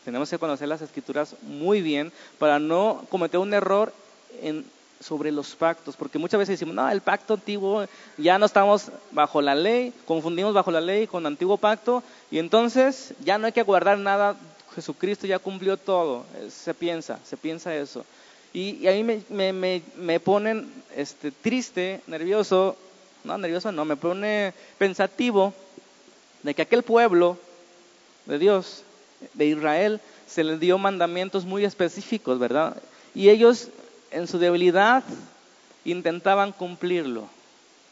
[0.04, 3.94] tenemos que conocer las escrituras muy bien para no cometer un error
[5.00, 7.86] sobre los pactos, porque muchas veces decimos, no, el pacto antiguo,
[8.18, 13.14] ya no estamos bajo la ley, confundimos bajo la ley con antiguo pacto, y entonces
[13.24, 14.36] ya no hay que guardar nada,
[14.74, 18.04] Jesucristo ya cumplió todo, eh, se piensa, se piensa eso.
[18.54, 22.76] Y, a mí me, me, ponen este, triste, nervioso,
[23.24, 25.54] no, nervioso no, me pone pensativo
[26.44, 27.38] de que aquel pueblo
[28.26, 28.84] de Dios
[29.34, 32.78] de Israel se les dio mandamientos muy específicos, ¿verdad?
[33.16, 33.70] Y ellos
[34.12, 35.04] en su debilidad
[35.86, 37.28] intentaban cumplirlo,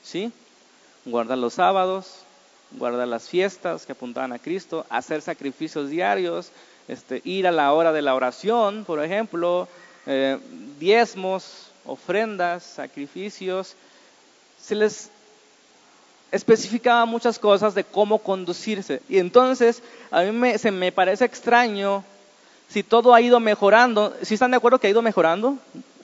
[0.03, 0.31] ¿sí?
[1.05, 2.19] Guardar los sábados,
[2.71, 6.51] guardar las fiestas que apuntaban a Cristo, hacer sacrificios diarios,
[6.87, 9.67] este, ir a la hora de la oración, por ejemplo,
[10.05, 10.37] eh,
[10.79, 13.75] diezmos, ofrendas, sacrificios.
[14.59, 15.09] Se les
[16.35, 19.01] especificaba muchas cosas de cómo conducirse.
[19.07, 22.03] Y entonces a mí me, se me parece extraño
[22.67, 24.13] si todo ha ido mejorando.
[24.21, 25.57] ¿Sí están de acuerdo que ha ido mejorando?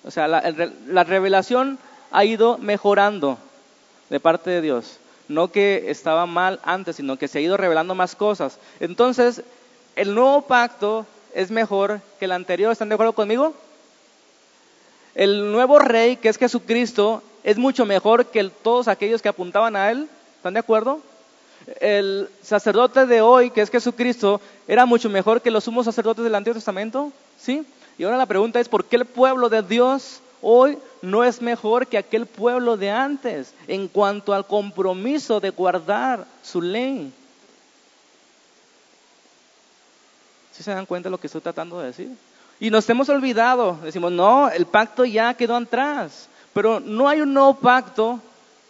[0.06, 0.42] O sea, la,
[0.88, 1.78] la revelación
[2.12, 3.38] ha ido mejorando
[4.10, 5.00] de parte de Dios.
[5.28, 8.58] No que estaba mal antes, sino que se ha ido revelando más cosas.
[8.80, 9.44] Entonces,
[9.98, 12.72] el nuevo pacto es mejor que el anterior.
[12.72, 13.54] ¿Están de acuerdo conmigo?
[15.14, 19.92] El nuevo rey, que es Jesucristo, es mucho mejor que todos aquellos que apuntaban a
[19.92, 20.08] Él.
[20.42, 21.00] ¿Están de acuerdo?
[21.80, 26.34] El sacerdote de hoy, que es Jesucristo, era mucho mejor que los sumos sacerdotes del
[26.34, 27.12] Antiguo Testamento.
[27.40, 27.64] ¿Sí?
[28.00, 31.86] Y ahora la pregunta es, ¿por qué el pueblo de Dios hoy no es mejor
[31.86, 37.14] que aquel pueblo de antes en cuanto al compromiso de guardar su ley?
[40.54, 42.10] ¿Sí se dan cuenta de lo que estoy tratando de decir?
[42.60, 46.30] Y nos hemos olvidado, decimos, no, el pacto ya quedó atrás.
[46.52, 48.20] Pero no hay un nuevo pacto,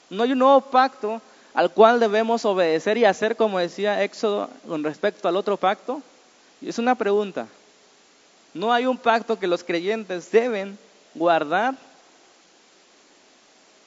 [0.09, 1.21] no hay un nuevo pacto
[1.53, 6.01] al cual debemos obedecer y hacer como decía Éxodo con respecto al otro pacto.
[6.61, 7.47] Es una pregunta.
[8.53, 10.77] No hay un pacto que los creyentes deben
[11.15, 11.75] guardar.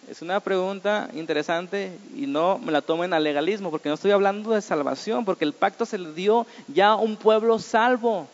[0.09, 4.51] Es una pregunta interesante y no me la tomen al legalismo, porque no estoy hablando
[4.51, 8.29] de salvación, porque el pacto se le dio ya a un pueblo salvo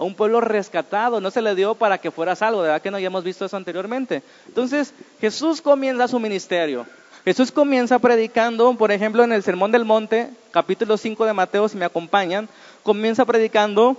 [0.00, 2.96] a un pueblo rescatado, no se le dio para que fuera salvo, ¿verdad que no
[2.96, 4.22] hayamos visto eso anteriormente?
[4.46, 6.86] Entonces, Jesús comienza su ministerio.
[7.24, 11.76] Jesús comienza predicando, por ejemplo, en el Sermón del Monte, capítulo 5 de Mateo, si
[11.76, 12.48] me acompañan,
[12.82, 13.96] comienza predicando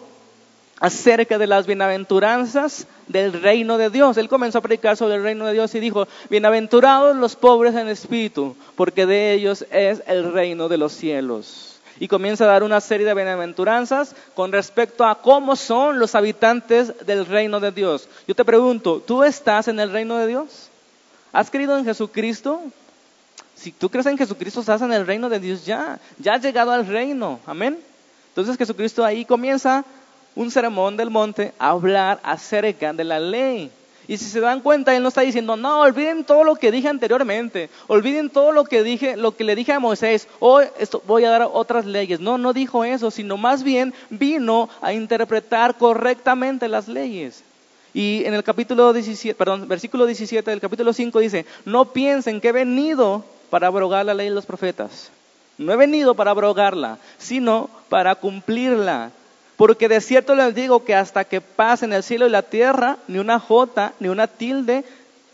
[0.79, 4.17] acerca de las bienaventuranzas del reino de Dios.
[4.17, 7.87] Él comenzó a predicar sobre el reino de Dios y dijo, bienaventurados los pobres en
[7.89, 11.67] espíritu, porque de ellos es el reino de los cielos
[11.99, 17.05] y comienza a dar una serie de bienaventuranzas con respecto a cómo son los habitantes
[17.05, 18.07] del reino de Dios.
[18.27, 20.69] Yo te pregunto, ¿tú estás en el reino de Dios?
[21.31, 22.59] ¿Has creído en Jesucristo?
[23.61, 25.99] Si tú crees en Jesucristo, estás en el reino de Dios ya.
[26.17, 27.39] Ya has llegado al reino.
[27.45, 27.77] Amén.
[28.29, 29.85] Entonces Jesucristo ahí comienza
[30.35, 33.69] un sermón del monte a hablar acerca de la ley.
[34.07, 36.87] Y si se dan cuenta, él no está diciendo, no, olviden todo lo que dije
[36.87, 41.23] anteriormente, olviden todo lo que dije, lo que le dije a Moisés, hoy esto, voy
[41.25, 42.19] a dar otras leyes.
[42.19, 47.43] No, no dijo eso, sino más bien vino a interpretar correctamente las leyes.
[47.93, 52.47] Y en el capítulo 17, perdón, versículo 17 del capítulo 5 dice, no piensen que
[52.47, 55.11] he venido para abrogar la ley de los profetas.
[55.59, 59.11] No he venido para abrogarla, sino para cumplirla.
[59.57, 63.19] Porque de cierto les digo que hasta que pasen el cielo y la tierra, ni
[63.19, 64.83] una jota, ni una tilde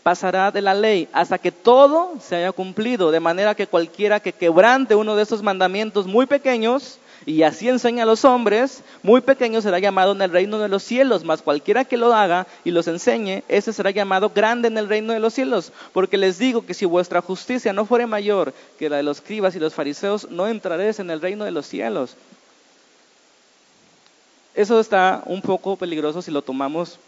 [0.02, 3.10] pasará de la ley, hasta que todo se haya cumplido.
[3.10, 8.04] De manera que cualquiera que quebrante uno de esos mandamientos muy pequeños, y así enseña
[8.04, 11.84] a los hombres, muy pequeño será llamado en el reino de los cielos, mas cualquiera
[11.84, 15.34] que lo haga y los enseñe, ese será llamado grande en el reino de los
[15.34, 15.72] cielos.
[15.92, 19.54] Porque les digo que si vuestra justicia no fuere mayor que la de los escribas
[19.56, 22.16] y los fariseos, no entraréis en el reino de los cielos.
[24.54, 26.98] Eso está un poco peligroso si lo tomamos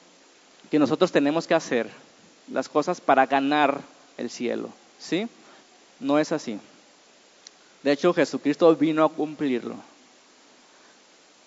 [0.71, 1.89] que nosotros tenemos que hacer
[2.53, 3.81] las cosas para ganar
[4.17, 4.69] el cielo,
[4.99, 5.29] ¿sí?
[5.99, 6.61] No es así.
[7.83, 9.77] De hecho, Jesucristo vino a cumplirlo.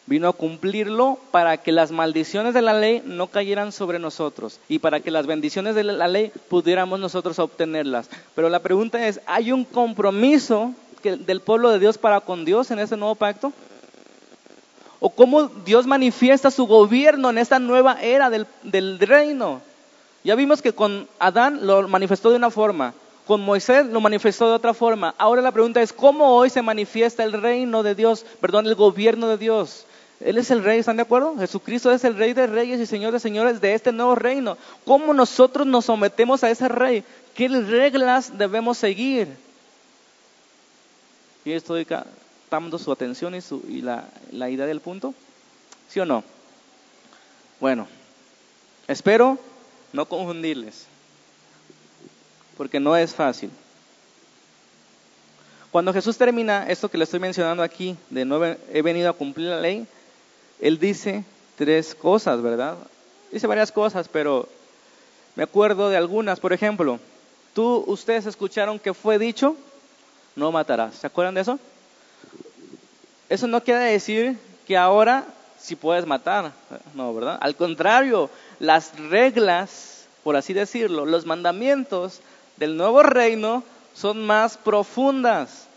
[0.05, 4.79] Vino a cumplirlo para que las maldiciones de la ley no cayeran sobre nosotros y
[4.79, 8.09] para que las bendiciones de la ley pudiéramos nosotros obtenerlas.
[8.35, 12.79] Pero la pregunta es, ¿hay un compromiso del pueblo de Dios para con Dios en
[12.79, 13.53] ese nuevo pacto?
[14.99, 19.61] ¿O cómo Dios manifiesta su gobierno en esta nueva era del, del reino?
[20.23, 22.93] Ya vimos que con Adán lo manifestó de una forma,
[23.25, 25.13] con Moisés lo manifestó de otra forma.
[25.17, 29.27] Ahora la pregunta es, ¿cómo hoy se manifiesta el reino de Dios, perdón, el gobierno
[29.27, 29.85] de Dios?
[30.23, 31.37] Él es el rey, ¿están de acuerdo?
[31.37, 34.57] Jesucristo es el rey de reyes y señor de señores de este nuevo reino.
[34.85, 37.03] ¿Cómo nosotros nos sometemos a ese rey?
[37.35, 39.27] ¿Qué reglas debemos seguir?
[41.43, 44.07] Y estoy captando su atención y, su, y la,
[44.49, 45.13] idea del punto.
[45.89, 46.23] ¿Sí o no?
[47.59, 47.85] Bueno,
[48.87, 49.37] espero
[49.91, 50.85] no confundirles,
[52.55, 53.51] porque no es fácil.
[55.69, 59.49] Cuando Jesús termina esto que le estoy mencionando aquí, de no he venido a cumplir
[59.49, 59.85] la ley,
[60.59, 61.23] él dice
[61.57, 62.77] tres cosas, ¿verdad?
[63.31, 64.47] Dice varias cosas, pero
[65.35, 66.39] me acuerdo de algunas.
[66.39, 66.99] Por ejemplo,
[67.53, 69.55] tú, ustedes escucharon que fue dicho,
[70.35, 70.95] no matarás.
[70.95, 71.59] ¿Se acuerdan de eso?
[73.29, 74.37] Eso no quiere decir
[74.67, 75.25] que ahora
[75.59, 76.51] sí puedes matar,
[76.93, 77.37] no, ¿verdad?
[77.41, 82.19] Al contrario, las reglas, por así decirlo, los mandamientos
[82.57, 83.63] del nuevo reino
[83.95, 85.67] son más profundas.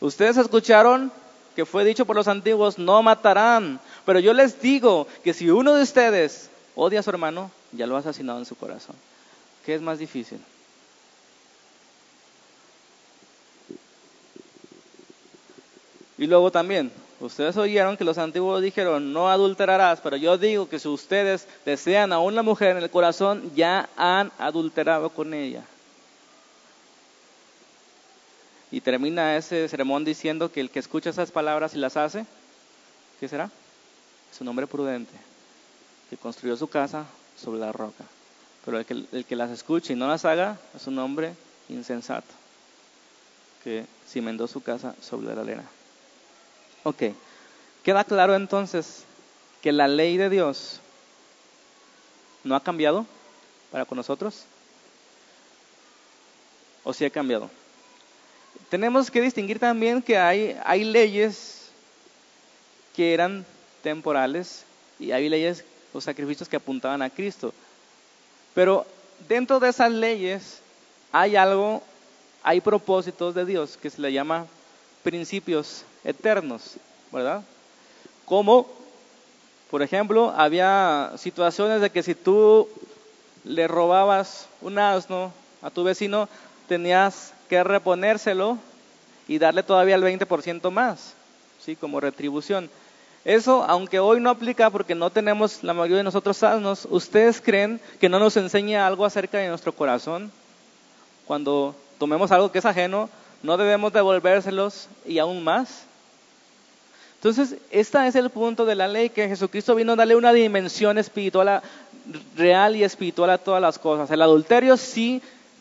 [0.00, 1.10] Ustedes escucharon
[1.56, 3.80] que fue dicho por los antiguos, no matarán.
[4.06, 7.96] Pero yo les digo que si uno de ustedes odia a su hermano, ya lo
[7.96, 8.96] ha asesinado en su corazón.
[9.64, 10.40] ¿Qué es más difícil?
[16.18, 20.78] Y luego también, ustedes oyeron que los antiguos dijeron, no adulterarás, pero yo digo que
[20.78, 25.62] si ustedes desean a una mujer en el corazón, ya han adulterado con ella.
[28.70, 32.26] Y termina ese sermón diciendo que el que escucha esas palabras y las hace,
[33.18, 33.50] ¿qué será?
[34.32, 35.12] Es un hombre prudente
[36.08, 38.04] que construyó su casa sobre la roca.
[38.64, 41.34] Pero el que, el que las escuche y no las haga es un hombre
[41.68, 42.40] insensato
[43.64, 45.64] que cimentó su casa sobre la arena.
[46.82, 47.02] Ok,
[47.82, 49.04] queda claro entonces
[49.60, 50.80] que la ley de Dios
[52.42, 53.06] no ha cambiado
[53.70, 54.44] para con nosotros.
[56.82, 57.50] ¿O sí ha cambiado?
[58.70, 61.68] Tenemos que distinguir también que hay, hay leyes
[62.96, 63.44] que eran
[63.82, 64.64] temporales
[64.98, 67.52] y hay leyes o sacrificios que apuntaban a Cristo.
[68.54, 68.86] Pero
[69.28, 70.60] dentro de esas leyes
[71.12, 71.82] hay algo,
[72.42, 74.46] hay propósitos de Dios que se le llama
[75.02, 76.76] principios eternos,
[77.10, 77.42] ¿verdad?
[78.24, 78.66] Como,
[79.70, 82.68] por ejemplo, había situaciones de que si tú
[83.44, 86.28] le robabas un asno a tu vecino,
[86.68, 88.58] tenías que reponérselo
[89.26, 91.14] y darle todavía el 20% más,
[91.64, 91.76] ¿sí?
[91.76, 92.70] Como retribución.
[93.24, 97.80] Eso, aunque hoy no aplica porque no tenemos la mayoría de nosotros asnos, ¿ustedes creen
[98.00, 100.32] que no nos enseña algo acerca de nuestro corazón?
[101.26, 103.10] Cuando tomemos algo que es ajeno,
[103.42, 105.84] no debemos devolvérselos y aún más.
[107.16, 110.96] Entonces, este es el punto de la ley que Jesucristo vino a darle una dimensión
[110.96, 111.60] espiritual,
[112.34, 114.10] real y espiritual a todas las cosas.
[114.10, 115.20] El adulterio sí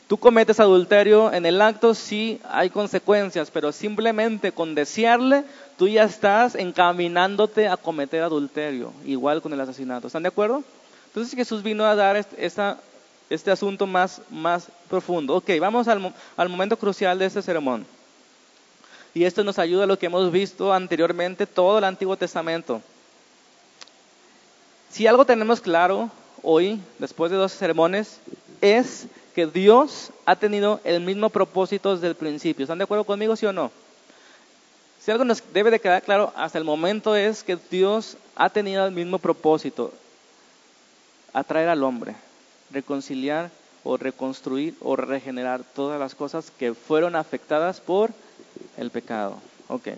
[0.09, 5.43] tú cometes adulterio en el acto, sí hay consecuencias, pero simplemente con desearle,
[5.77, 10.07] tú ya estás encaminándote a cometer adulterio, igual con el asesinato.
[10.07, 10.63] ¿Están de acuerdo?
[11.05, 15.35] Entonces Jesús vino a dar este, asunto más, más profundo.
[15.35, 17.85] Ok, vamos al, al momento crucial de este sermón.
[19.13, 22.81] Y esto nos ayuda a lo que hemos visto anteriormente, todo el Antiguo Testamento.
[24.89, 26.09] Si algo tenemos claro
[26.41, 28.19] hoy, después de dos sermones,
[28.59, 32.63] es que Dios ha tenido el mismo propósito desde el principio.
[32.63, 33.71] ¿Están de acuerdo conmigo, sí o no?
[34.99, 38.85] Si algo nos debe de quedar claro hasta el momento es que Dios ha tenido
[38.85, 39.93] el mismo propósito,
[41.33, 42.15] atraer al hombre,
[42.71, 43.49] reconciliar
[43.83, 48.11] o reconstruir o regenerar todas las cosas que fueron afectadas por
[48.77, 49.37] el pecado.
[49.69, 49.89] Ok.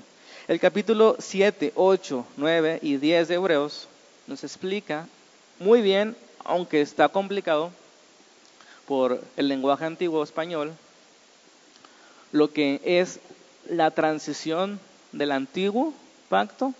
[0.47, 3.87] El capítulo 7, 8, 9 y 10 de Hebreos
[4.27, 5.07] nos explica
[5.59, 7.71] muy bien, aunque está complicado,
[8.87, 10.73] por el lenguaje antiguo español,
[12.31, 13.19] lo que es
[13.69, 14.79] la transición
[15.11, 15.93] del antiguo
[16.29, 16.73] pacto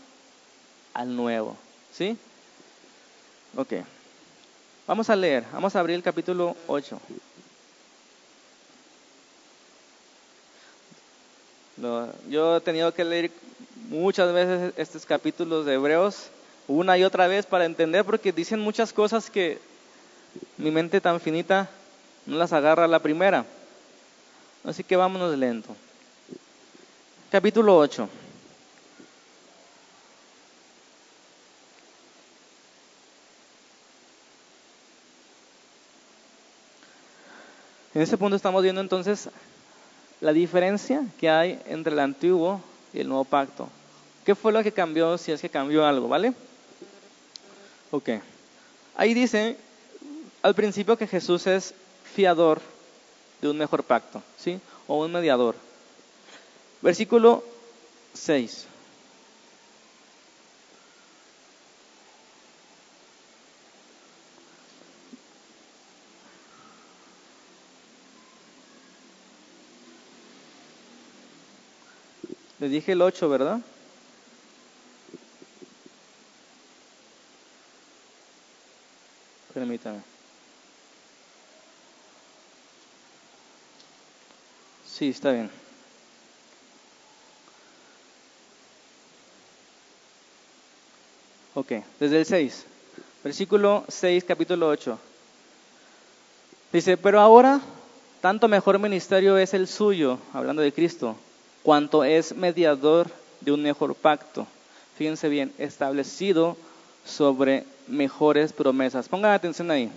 [0.94, 1.58] al nuevo.
[1.94, 2.18] ¿Sí?
[3.56, 3.74] Ok.
[4.88, 7.00] Vamos a leer, vamos a abrir el capítulo 8.
[12.30, 13.32] yo he tenido que leer
[13.90, 16.28] muchas veces estos capítulos de Hebreos
[16.68, 19.58] una y otra vez para entender porque dicen muchas cosas que
[20.58, 21.70] mi mente tan finita
[22.26, 23.46] no las agarra la primera.
[24.64, 25.76] Así que vámonos lento.
[27.32, 28.10] Capítulo 8.
[37.94, 39.30] En ese punto estamos viendo entonces
[40.22, 42.62] la diferencia que hay entre el antiguo
[42.94, 43.68] y el nuevo pacto.
[44.26, 46.34] ¿Qué fue lo que cambió si es que cambió algo, vale?
[47.90, 48.10] Ok.
[48.96, 49.58] Ahí dice
[50.42, 51.74] al principio que Jesús es
[52.16, 52.62] fiador
[53.42, 54.60] de un mejor pacto, ¿sí?
[54.88, 55.56] O un mediador.
[56.82, 57.44] Versículo
[58.14, 58.68] 6.
[72.60, 73.60] Le dije el 8, ¿verdad?
[79.52, 80.21] Permítame.
[85.02, 85.50] Sí, está bien.
[91.56, 92.66] Ok, desde el 6,
[93.24, 95.00] versículo 6, capítulo 8.
[96.72, 97.60] Dice, pero ahora
[98.22, 101.16] tanto mejor ministerio es el suyo, hablando de Cristo,
[101.64, 104.46] cuanto es mediador de un mejor pacto.
[105.00, 106.56] Fíjense bien, establecido
[107.04, 109.10] sobre mejores promesas.
[109.10, 109.90] Pongan atención ahí.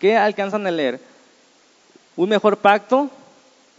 [0.00, 0.98] ¿Qué alcanzan a leer?
[2.16, 3.08] Un mejor pacto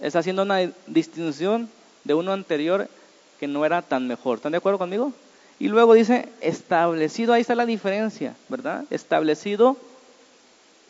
[0.02, 1.70] está haciendo una distinción
[2.04, 2.88] de uno anterior
[3.40, 4.38] que no era tan mejor.
[4.38, 5.14] ¿Están de acuerdo conmigo?
[5.60, 8.84] Y luego dice establecido, ahí está la diferencia, ¿verdad?
[8.90, 9.78] Establecido,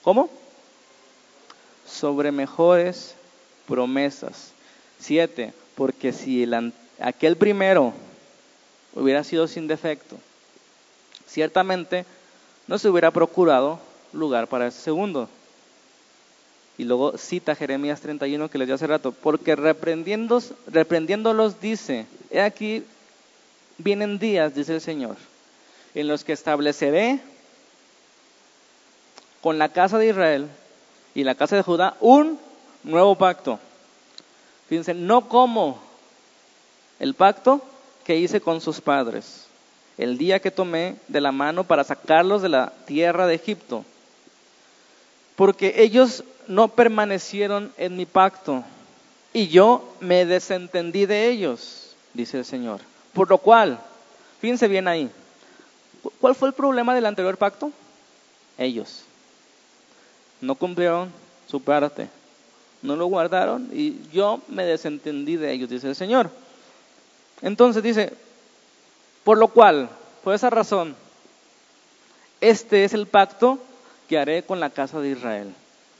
[0.01, 0.29] ¿cómo?
[1.85, 3.15] Sobre mejores
[3.67, 4.53] promesas.
[4.99, 7.93] Siete, porque si el, aquel primero
[8.93, 10.17] hubiera sido sin defecto,
[11.27, 12.05] ciertamente
[12.67, 13.79] no se hubiera procurado
[14.13, 15.27] lugar para ese segundo.
[16.77, 22.83] Y luego cita Jeremías 31 que les dio hace rato, porque reprendiéndolos dice, he aquí
[23.77, 25.17] vienen días, dice el Señor,
[25.93, 27.19] en los que estableceré
[29.41, 30.47] con la casa de Israel
[31.13, 32.39] y la casa de Judá un
[32.83, 33.59] nuevo pacto.
[34.69, 35.79] Fíjense, no como
[36.99, 37.61] el pacto
[38.05, 39.47] que hice con sus padres,
[39.97, 43.83] el día que tomé de la mano para sacarlos de la tierra de Egipto,
[45.41, 48.63] porque ellos no permanecieron en mi pacto
[49.33, 52.79] y yo me desentendí de ellos, dice el Señor.
[53.11, 53.79] Por lo cual,
[54.39, 55.09] fíjense bien ahí,
[56.19, 57.71] ¿cuál fue el problema del anterior pacto?
[58.55, 59.01] Ellos
[60.41, 61.11] no cumplieron
[61.47, 62.07] su parte
[62.83, 66.29] no lo guardaron y yo me desentendí de ellos, dice el Señor.
[67.41, 68.13] Entonces dice,
[69.23, 69.89] por lo cual,
[70.23, 70.95] por esa razón,
[72.41, 73.57] este es el pacto
[74.17, 75.53] haré con la casa de Israel.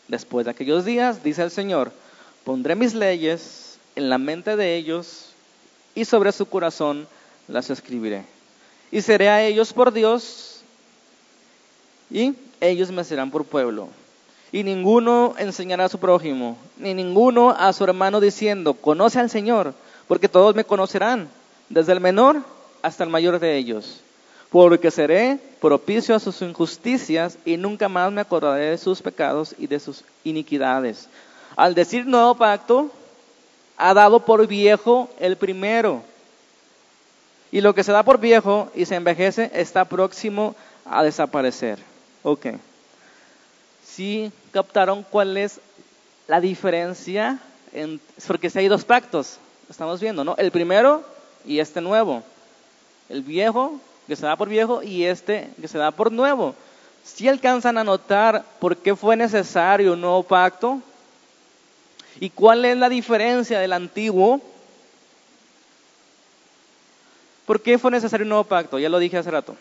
[0.07, 1.91] Después de aquellos días, dice el Señor,
[2.43, 5.29] pondré mis leyes en la mente de ellos
[5.95, 7.07] y sobre su corazón
[7.47, 8.25] las escribiré.
[8.91, 10.61] Y seré a ellos por Dios
[12.09, 13.89] y ellos me serán por pueblo
[14.51, 19.73] y ninguno enseñará a su prójimo, ni ninguno a su hermano diciendo, conoce al Señor,
[20.07, 21.29] porque todos me conocerán,
[21.69, 22.41] desde el menor
[22.81, 24.01] hasta el mayor de ellos,
[24.51, 29.65] porque seré propicio a sus injusticias y nunca más me acordaré de sus pecados y
[29.65, 31.07] de sus iniquidades.
[31.55, 32.91] Al decir nuevo pacto,
[33.77, 36.03] ha dado por viejo el primero.
[37.51, 41.79] Y lo que se da por viejo y se envejece está próximo a desaparecer.
[42.23, 42.59] Okay
[43.91, 45.59] sí captaron cuál es
[46.27, 47.39] la diferencia,
[47.73, 49.37] en, porque si hay dos pactos,
[49.69, 50.35] estamos viendo, ¿no?
[50.37, 51.03] El primero
[51.45, 52.23] y este nuevo.
[53.09, 53.79] El viejo,
[54.11, 56.53] que se da por viejo, y este, que se da por nuevo.
[57.01, 60.81] Si alcanzan a notar por qué fue necesario un nuevo pacto
[62.19, 64.41] y cuál es la diferencia del antiguo.
[67.45, 68.77] ¿Por qué fue necesario un nuevo pacto?
[68.79, 69.55] Ya lo dije hace rato.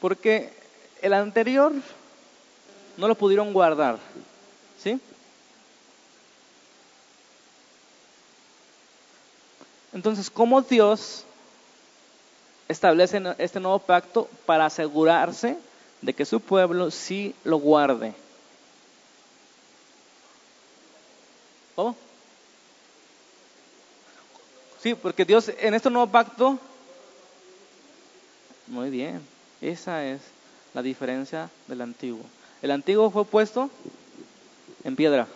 [0.00, 0.52] Porque
[1.00, 1.72] el anterior
[2.96, 4.00] no lo pudieron guardar.
[4.82, 5.00] ¿Sí?
[9.92, 11.24] Entonces, ¿cómo Dios
[12.68, 15.56] establece este nuevo pacto para asegurarse
[16.00, 18.14] de que su pueblo sí lo guarde?
[21.74, 21.96] ¿Cómo?
[24.80, 26.58] Sí, porque Dios en este nuevo pacto,
[28.68, 29.20] muy bien,
[29.60, 30.20] esa es
[30.72, 32.24] la diferencia del antiguo.
[32.62, 33.68] El antiguo fue puesto
[34.84, 35.26] en piedra,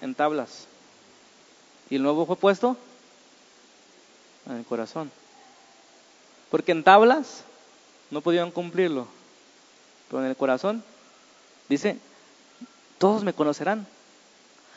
[0.00, 0.66] en tablas.
[1.90, 2.76] Y el nuevo fue puesto
[4.48, 5.10] en el corazón.
[6.50, 7.44] Porque en tablas
[8.10, 9.06] no podían cumplirlo.
[10.08, 10.82] Pero en el corazón
[11.68, 11.98] dice,
[12.98, 13.86] todos me conocerán.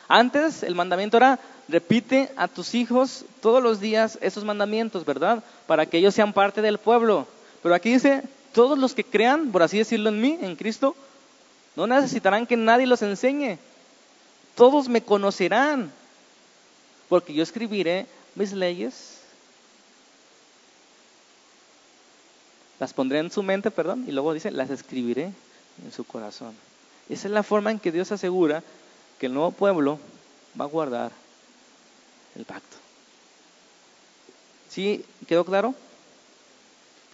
[0.08, 5.42] Antes el mandamiento era, repite a tus hijos todos los días esos mandamientos, ¿verdad?
[5.66, 7.26] Para que ellos sean parte del pueblo.
[7.62, 10.94] Pero aquí dice, todos los que crean, por así decirlo en mí, en Cristo,
[11.74, 13.58] no necesitarán que nadie los enseñe.
[14.54, 15.90] Todos me conocerán,
[17.08, 19.21] porque yo escribiré mis leyes,
[22.82, 25.32] las pondré en su mente, perdón, y luego dice, las escribiré
[25.84, 26.52] en su corazón.
[27.08, 28.64] Esa es la forma en que Dios asegura
[29.20, 30.00] que el nuevo pueblo
[30.60, 31.12] va a guardar
[32.34, 32.76] el pacto.
[34.68, 35.76] ¿Sí quedó claro?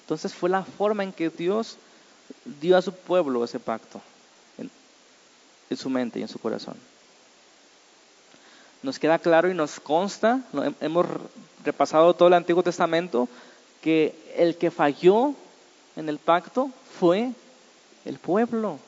[0.00, 1.76] Entonces fue la forma en que Dios
[2.62, 4.00] dio a su pueblo ese pacto
[4.56, 6.78] en su mente y en su corazón.
[8.82, 10.40] Nos queda claro y nos consta,
[10.80, 11.04] hemos
[11.62, 13.28] repasado todo el Antiguo Testamento,
[13.82, 15.34] que el que falló
[15.98, 16.70] en el pacto
[17.00, 17.32] fue
[18.04, 18.78] el pueblo,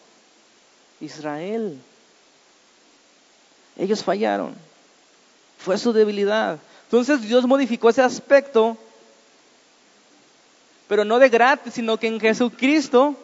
[1.01, 1.77] Israel.
[3.77, 4.55] Ellos fallaron,
[5.59, 6.61] fue su debilidad.
[6.85, 8.77] Entonces Dios modificó ese aspecto,
[10.87, 13.17] pero no de gratis, sino que en Jesucristo,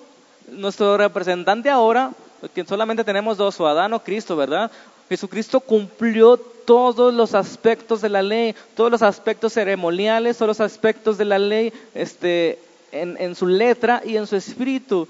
[0.48, 2.10] nuestro representante ahora,
[2.54, 4.68] que solamente tenemos dos, o Adán o Cristo, ¿verdad?
[5.08, 11.18] Jesucristo cumplió todos los aspectos de la ley, todos los aspectos ceremoniales, todos los aspectos
[11.18, 12.58] de la ley este,
[12.92, 15.08] en, su letra y en su espíritu,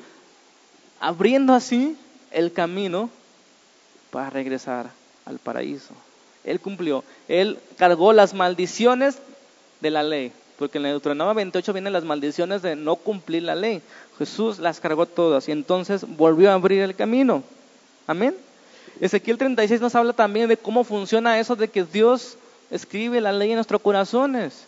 [1.00, 1.96] abriendo así
[2.30, 3.10] el camino
[4.10, 4.90] para regresar
[5.24, 5.94] al paraíso.
[6.44, 9.18] Él cumplió, él cargó las maldiciones
[9.80, 13.54] de la ley, porque en el Deuteronomio 28 vienen las maldiciones de no cumplir la
[13.54, 13.82] ley.
[14.18, 17.42] Jesús las cargó todas y entonces volvió a abrir el camino.
[18.06, 18.34] Amén.
[19.00, 22.38] Ezequiel 36 nos habla también de cómo funciona eso de que Dios
[22.70, 24.64] escribe la ley en nuestros corazones.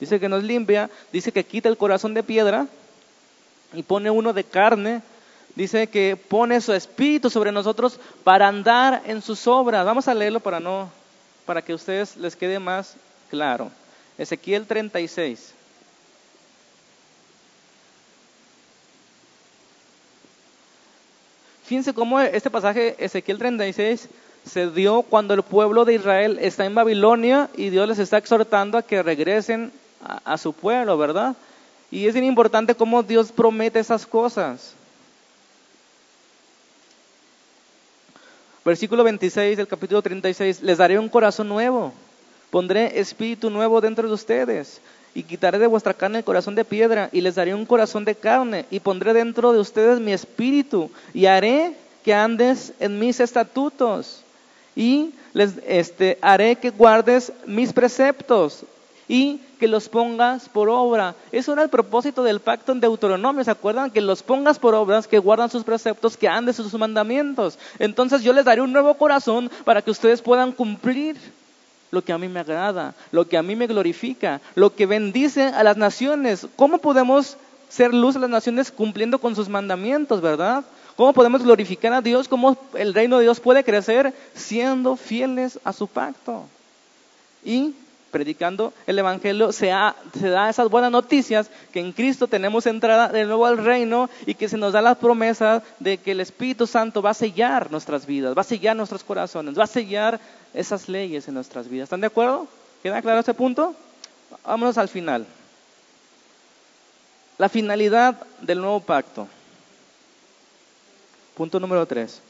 [0.00, 2.66] Dice que nos limpia, dice que quita el corazón de piedra
[3.72, 5.02] y pone uno de carne.
[5.54, 9.86] Dice que pone su espíritu sobre nosotros para andar en sus obras.
[9.86, 10.90] Vamos a leerlo para no
[11.46, 12.96] para que a ustedes les quede más
[13.30, 13.70] claro.
[14.18, 15.54] Ezequiel 36.
[21.64, 24.08] Fíjense cómo este pasaje, Ezequiel 36,
[24.44, 28.78] se dio cuando el pueblo de Israel está en Babilonia y Dios les está exhortando
[28.78, 29.72] a que regresen
[30.24, 31.36] a, su pueblo, ¿verdad?
[31.90, 34.72] Y es importante cómo Dios promete esas cosas.
[38.64, 41.92] Versículo 26 del capítulo 36, les daré un corazón nuevo,
[42.50, 44.80] pondré espíritu nuevo dentro de ustedes
[45.14, 48.16] y quitaré de vuestra carne el corazón de piedra y les daré un corazón de
[48.16, 54.22] carne y pondré dentro de ustedes mi espíritu y haré que andes en mis estatutos
[54.74, 58.64] y les este, haré que guardes mis preceptos
[59.08, 61.14] y que los pongas por obra.
[61.32, 63.90] Eso era el propósito del pacto en Deuteronomio, ¿se acuerdan?
[63.90, 67.58] Que los pongas por obras, que guardan sus preceptos, que andes sus mandamientos.
[67.78, 71.16] Entonces yo les daré un nuevo corazón para que ustedes puedan cumplir
[71.90, 75.44] lo que a mí me agrada, lo que a mí me glorifica, lo que bendice
[75.44, 76.46] a las naciones.
[76.56, 77.36] ¿Cómo podemos
[77.68, 80.64] ser luz a las naciones cumpliendo con sus mandamientos, verdad?
[80.96, 82.26] ¿Cómo podemos glorificar a Dios?
[82.26, 86.44] ¿Cómo el reino de Dios puede crecer siendo fieles a su pacto?
[87.44, 87.74] Y
[88.16, 89.70] predicando el Evangelio se,
[90.18, 94.32] se, da esas buenas noticias que en Cristo tenemos entrada de nuevo al reino y
[94.32, 98.06] que se nos da la promesa de que el Espíritu Santo va a sellar nuestras
[98.06, 100.18] vidas, va a sellar nuestros corazones, va a sellar
[100.54, 101.84] esas leyes en nuestras vidas.
[101.84, 102.48] ¿Están de acuerdo?
[102.82, 103.74] ¿Queda claro ese punto?
[104.46, 105.26] Vámonos al final.
[107.36, 109.28] La finalidad del nuevo pacto.
[111.34, 112.22] Punto número tres.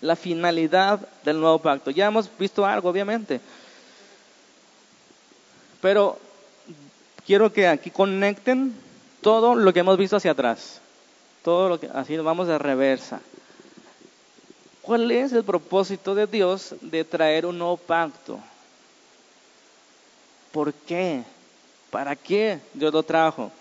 [0.00, 1.90] La finalidad del nuevo pacto.
[1.90, 3.40] Ya hemos visto algo, obviamente.
[5.80, 6.18] Pero
[7.26, 8.74] quiero que aquí conecten
[9.20, 10.80] todo lo que hemos visto hacia atrás.
[11.42, 13.20] Todo lo que así vamos de reversa.
[14.82, 18.38] ¿Cuál es el propósito de Dios de traer un nuevo pacto?
[20.52, 21.22] ¿Por qué?
[21.90, 23.52] ¿Para qué Dios lo trajo?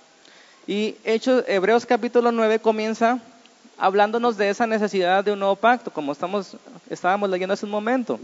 [0.66, 3.20] Y Hechos, Hebreos capítulo 9 comienza
[3.78, 6.58] hablándonos de esa necesidad de un nuevo pacto, como estamos,
[6.90, 8.20] estábamos leyendo hace un momento.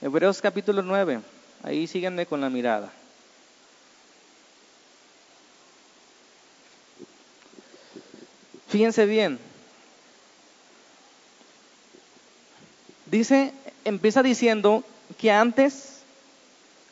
[0.00, 1.20] Hebreos capítulo 9,
[1.62, 2.92] ahí síganme con la mirada.
[8.68, 9.38] Fíjense bien,
[13.10, 14.84] Dice, empieza diciendo
[15.16, 16.00] que antes,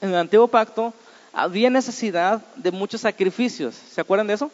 [0.01, 0.95] en el antiguo pacto,
[1.33, 3.75] había necesidad de muchos sacrificios.
[3.75, 4.51] ¿Se acuerdan de eso?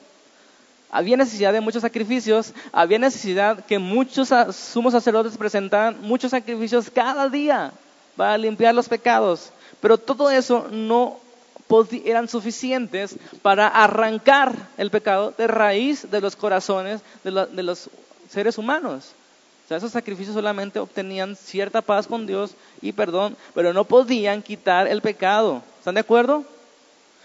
[0.93, 7.28] Había necesidad de muchos sacrificios, había necesidad que muchos sumos sacerdotes presentaran muchos sacrificios cada
[7.28, 7.72] día
[8.16, 9.51] para limpiar los pecados.
[9.80, 11.18] Pero todo eso no
[12.05, 17.88] eran suficientes para arrancar el pecado de raíz de los corazones de los
[18.28, 19.14] seres humanos
[19.76, 25.01] esos sacrificios solamente obtenían cierta paz con Dios y perdón, pero no podían quitar el
[25.01, 25.62] pecado.
[25.78, 26.45] ¿Están de acuerdo?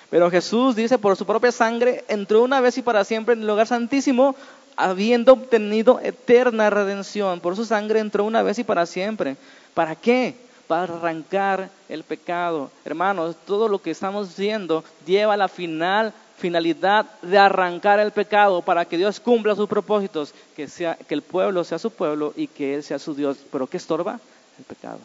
[0.09, 3.47] Pero Jesús dice, por su propia sangre, entró una vez y para siempre en el
[3.47, 4.35] lugar santísimo,
[4.77, 7.41] habiendo obtenido eterna redención.
[7.41, 9.35] Por su sangre entró una vez y para siempre.
[9.73, 10.35] ¿Para qué?
[10.67, 12.71] Para arrancar el pecado.
[12.85, 18.61] Hermanos, todo lo que estamos viendo lleva a la final finalidad de arrancar el pecado
[18.61, 22.47] para que Dios cumpla sus propósitos, que, sea, que el pueblo sea su pueblo y
[22.47, 23.37] que Él sea su Dios.
[23.51, 24.19] ¿Pero qué estorba?
[24.59, 24.99] El pecado.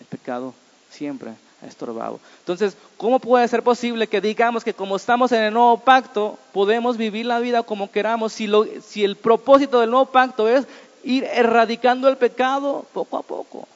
[0.00, 0.54] El pecado
[0.90, 1.32] siempre
[1.62, 2.20] estorbado.
[2.40, 6.96] Entonces, ¿cómo puede ser posible que digamos que como estamos en el nuevo pacto, podemos
[6.96, 10.66] vivir la vida como queramos si, lo, si el propósito del nuevo pacto es
[11.02, 13.68] ir erradicando el pecado poco a poco?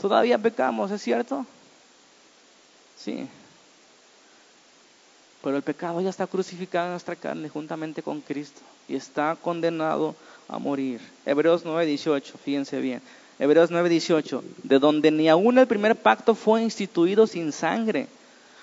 [0.00, 1.46] Todavía pecamos, ¿es cierto?
[2.98, 3.28] Sí.
[5.42, 10.14] Pero el pecado ya está crucificado en nuestra carne juntamente con Cristo y está condenado
[10.48, 11.00] a morir.
[11.24, 13.00] Hebreos 9:18, fíjense bien.
[13.38, 18.08] Hebreos 9:18, de donde ni aún el primer pacto fue instituido sin sangre.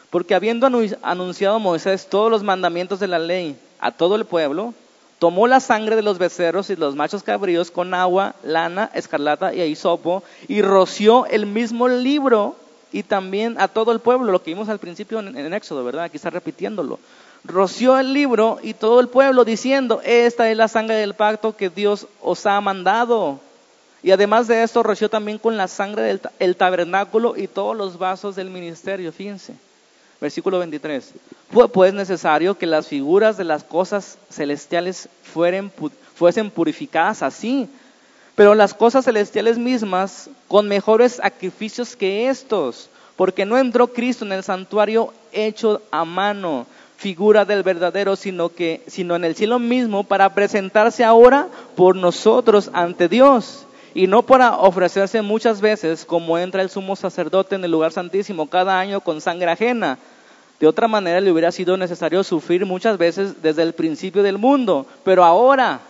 [0.10, 0.68] Porque habiendo
[1.02, 4.74] anunciado Moisés todos los mandamientos de la ley a todo el pueblo,
[5.20, 9.62] tomó la sangre de los becerros y los machos cabríos con agua, lana, escarlata y
[9.62, 12.56] hisopo y roció el mismo libro
[12.92, 16.04] y también a todo el pueblo, lo que vimos al principio en, Éxodo, ¿verdad?
[16.04, 17.00] Aquí está repitiéndolo.
[17.44, 21.70] Roció el libro y todo el pueblo diciendo, esta es la sangre del pacto que
[21.70, 23.40] Dios os ha mandado.
[24.04, 28.36] Y además de esto, roció también con la sangre del tabernáculo y todos los vasos
[28.36, 29.54] del ministerio, fíjense.
[30.20, 31.14] Versículo 23.
[31.50, 37.70] Fue pues necesario que las figuras de las cosas celestiales fuesen purificadas así,
[38.36, 44.34] pero las cosas celestiales mismas con mejores sacrificios que estos, porque no entró Cristo en
[44.34, 46.66] el santuario hecho a mano,
[46.98, 52.70] figura del verdadero, sino que sino en el cielo mismo para presentarse ahora por nosotros
[52.74, 57.72] ante Dios y no para ofrecerse muchas veces como entra el sumo sacerdote en el
[57.72, 59.98] lugar santísimo cada año con sangre ajena.
[60.60, 64.86] De otra manera le hubiera sido necesario sufrir muchas veces desde el principio del mundo,
[65.04, 65.82] pero ahora,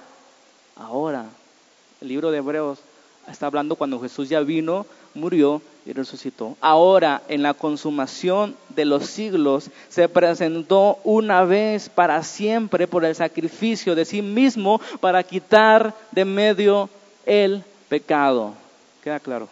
[0.75, 1.25] ahora
[2.01, 2.79] el libro de Hebreos
[3.29, 6.57] está hablando cuando Jesús ya vino, murió y resucitó.
[6.59, 13.15] Ahora, en la consumación de los siglos, se presentó una vez para siempre por el
[13.15, 16.89] sacrificio de sí mismo para quitar de medio
[17.25, 17.63] el
[17.93, 18.55] pecado.
[19.03, 19.47] ¿Queda claro?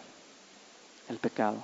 [1.08, 1.58] El pecado.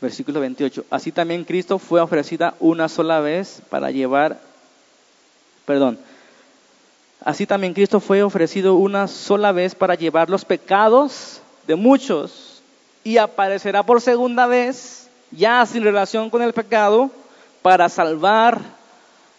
[0.00, 0.86] Versículo 28.
[0.88, 4.40] Así también Cristo fue ofrecida una sola vez para llevar
[5.66, 5.98] perdón.
[7.20, 12.62] Así también Cristo fue ofrecido una sola vez para llevar los pecados de muchos
[13.04, 17.10] y aparecerá por segunda vez, ya sin relación con el pecado,
[17.60, 18.62] para salvar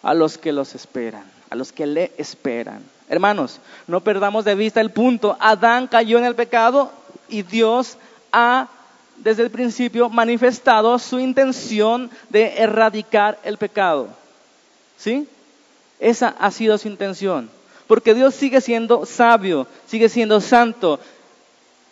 [0.04, 2.82] a los que los esperan, a los que le esperan.
[3.08, 5.36] Hermanos, no perdamos de vista el punto.
[5.38, 6.90] Adán cayó en el pecado
[7.28, 7.96] y Dios
[8.32, 8.68] ha
[9.18, 14.08] desde el principio manifestado su intención de erradicar el pecado.
[14.98, 15.28] ¿Sí?
[16.00, 17.48] Esa ha sido su intención.
[17.86, 20.98] Porque Dios sigue siendo sabio, sigue siendo santo.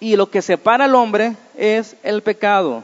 [0.00, 2.82] Y lo que separa al hombre es el pecado.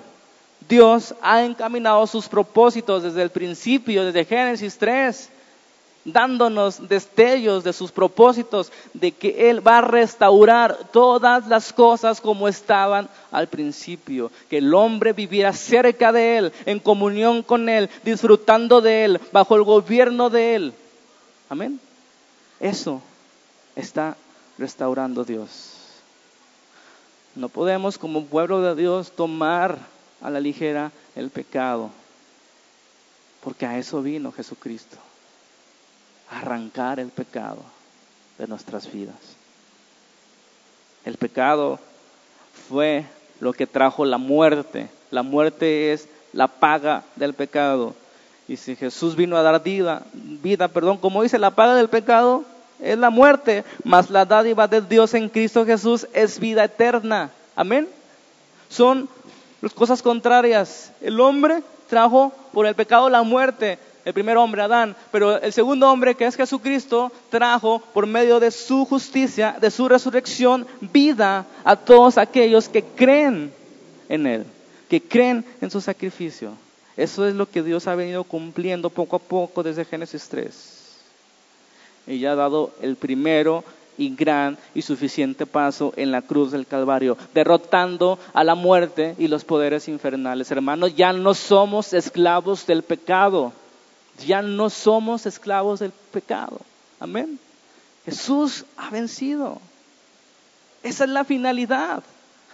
[0.69, 5.31] Dios ha encaminado sus propósitos desde el principio, desde Génesis 3,
[6.13, 12.49] dándonos destellos de sus propósitos, de que Él va a restaurar todas las cosas como
[12.49, 18.81] estaban al principio, que el hombre viviera cerca de Él, en comunión con Él, disfrutando
[18.81, 20.73] de Él, bajo el gobierno de Él.
[21.49, 21.81] Amén.
[22.61, 23.01] Eso
[23.77, 24.17] está
[24.59, 25.75] restaurando Dios.
[27.35, 29.79] No podemos como pueblo de Dios tomar
[30.21, 31.91] a la ligera el pecado,
[33.43, 34.97] porque a eso vino Jesucristo,
[36.31, 37.63] arrancar el pecado
[38.39, 39.17] de nuestras vidas.
[41.05, 41.79] El pecado
[42.69, 43.05] fue
[43.41, 44.89] lo que trajo la muerte.
[45.11, 47.95] La muerte es la paga del pecado.
[48.47, 52.45] Y si Jesús vino a dar vida, vida, perdón, como dice, la paga del pecado
[52.81, 57.31] es la muerte, mas la dádiva de Dios en Cristo Jesús es vida eterna.
[57.57, 57.89] Amén.
[58.69, 59.09] Son
[59.61, 60.93] las cosas contrarias.
[61.01, 63.79] El hombre trajo por el pecado la muerte,
[64.09, 68.51] el primer hombre, Adán, pero el segundo hombre, que es Jesucristo, trajo por medio de
[68.51, 73.53] su justicia, de su resurrección, vida a todos aquellos que creen
[74.09, 74.47] en Él,
[74.89, 76.53] que creen en su sacrificio.
[76.97, 80.97] Eso es lo que Dios ha venido cumpliendo poco a poco desde Génesis 3.
[82.07, 83.63] Y ya ha dado el primero
[83.99, 89.29] y gran y suficiente paso en la cruz del Calvario, derrotando a la muerte y
[89.29, 90.51] los poderes infernales.
[90.51, 93.53] Hermanos, ya no somos esclavos del pecado.
[94.27, 96.61] Ya no somos esclavos del pecado.
[97.01, 97.39] Amén.
[98.05, 99.61] Jesús ha vencido.
[100.83, 102.03] Esa es la finalidad.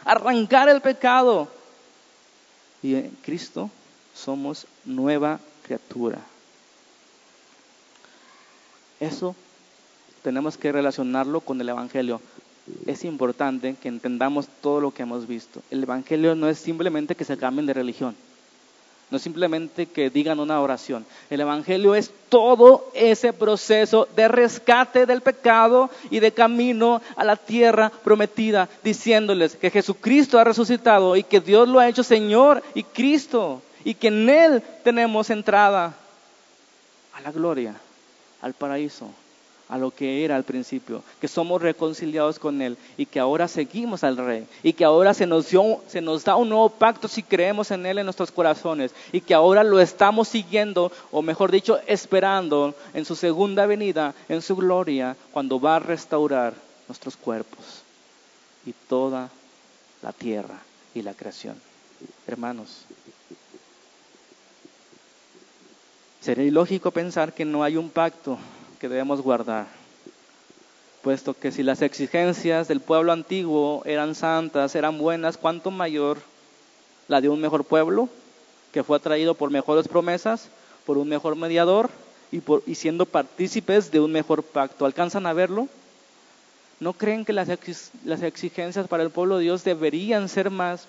[0.04, 1.48] Arrancar el pecado
[2.82, 3.70] Y en Cristo
[4.14, 6.18] somos nueva criatura.
[9.00, 9.34] Eso
[10.22, 12.20] tenemos que relacionarlo con el Evangelio.
[12.86, 15.62] Es importante que entendamos todo lo que hemos visto.
[15.70, 18.16] El Evangelio no es simplemente que se cambien de religión.
[19.10, 21.04] No es simplemente que digan una oración.
[21.30, 27.36] El Evangelio es todo ese proceso de rescate del pecado y de camino a la
[27.36, 32.82] tierra prometida, diciéndoles que Jesucristo ha resucitado y que Dios lo ha hecho Señor y
[32.82, 35.94] Cristo y que en Él tenemos entrada
[37.12, 37.74] a la gloria,
[38.40, 39.10] al paraíso
[39.68, 44.04] a lo que era al principio, que somos reconciliados con Él y que ahora seguimos
[44.04, 45.46] al Rey y que ahora se nos,
[45.86, 49.34] se nos da un nuevo pacto si creemos en Él en nuestros corazones y que
[49.34, 55.16] ahora lo estamos siguiendo o mejor dicho esperando en su segunda venida, en su gloria,
[55.32, 56.54] cuando va a restaurar
[56.86, 57.82] nuestros cuerpos
[58.66, 59.30] y toda
[60.02, 60.60] la tierra
[60.94, 61.56] y la creación.
[62.26, 62.84] Hermanos,
[66.20, 68.38] sería ilógico pensar que no hay un pacto
[68.88, 69.66] debemos guardar,
[71.02, 76.18] puesto que si las exigencias del pueblo antiguo eran santas, eran buenas, ¿cuánto mayor
[77.08, 78.08] la de un mejor pueblo
[78.72, 80.48] que fue atraído por mejores promesas,
[80.86, 81.90] por un mejor mediador
[82.32, 84.86] y, por, y siendo partícipes de un mejor pacto?
[84.86, 85.68] ¿Alcanzan a verlo?
[86.80, 87.48] ¿No creen que las,
[88.04, 90.86] las exigencias para el pueblo de Dios deberían ser más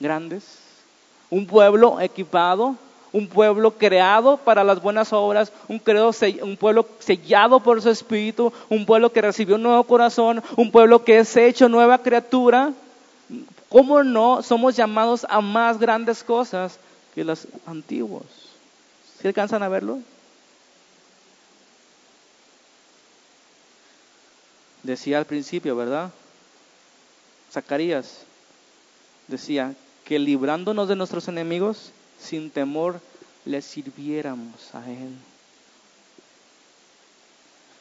[0.00, 0.44] grandes?
[1.30, 2.76] Un pueblo equipado
[3.14, 5.80] un pueblo creado para las buenas obras, un,
[6.42, 11.04] un, pueblo sellado por su espíritu, un pueblo que recibió un nuevo corazón, un pueblo
[11.04, 12.72] que es hecho nueva criatura.
[13.68, 16.80] ¿Cómo no somos llamados a más grandes cosas
[17.14, 18.24] que los antiguos?
[19.22, 20.00] ¿Se alcanzan a verlo?
[24.82, 26.10] Decía al principio, ¿verdad?
[27.52, 28.22] Zacarías
[29.28, 29.72] decía
[30.04, 33.00] que librándonos de nuestros enemigos, sin temor
[33.44, 35.14] le sirviéramos a Él.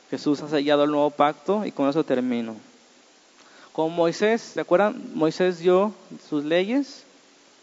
[0.09, 2.55] Jesús ha sellado el nuevo pacto y con eso termino.
[3.71, 5.01] Con Moisés, ¿se acuerdan?
[5.15, 5.93] Moisés dio
[6.29, 7.03] sus leyes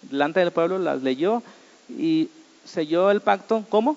[0.03, 1.43] delante del pueblo, las leyó
[1.89, 2.29] y
[2.65, 3.97] selló el pacto, ¿cómo?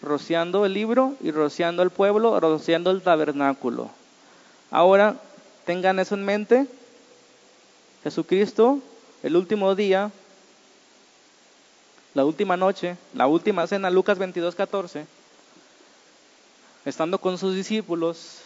[0.00, 3.90] Rociando el libro y rociando el pueblo, rociando el tabernáculo.
[4.70, 5.16] Ahora,
[5.64, 6.66] tengan eso en mente.
[8.02, 8.80] Jesucristo,
[9.22, 10.10] el último día,
[12.14, 15.06] la última noche, la última cena, Lucas 22, 14,
[16.84, 18.42] estando con sus discípulos,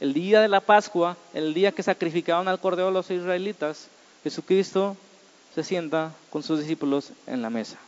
[0.00, 3.88] el día de la Pascua, el día que sacrificaban al cordero los israelitas,
[4.24, 4.96] Jesucristo
[5.54, 7.78] se sienta con sus discípulos en la mesa,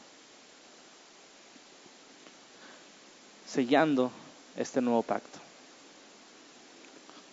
[3.47, 4.11] sellando
[4.57, 5.39] este nuevo pacto.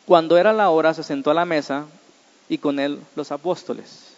[0.06, 1.86] Cuando era la hora, se sentó a la mesa
[2.48, 4.16] y con él los apóstoles.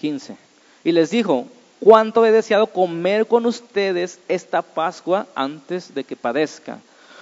[0.00, 0.36] 15.
[0.84, 1.48] Y les dijo,
[1.84, 6.78] cuánto he deseado comer con ustedes esta Pascua antes de que padezca.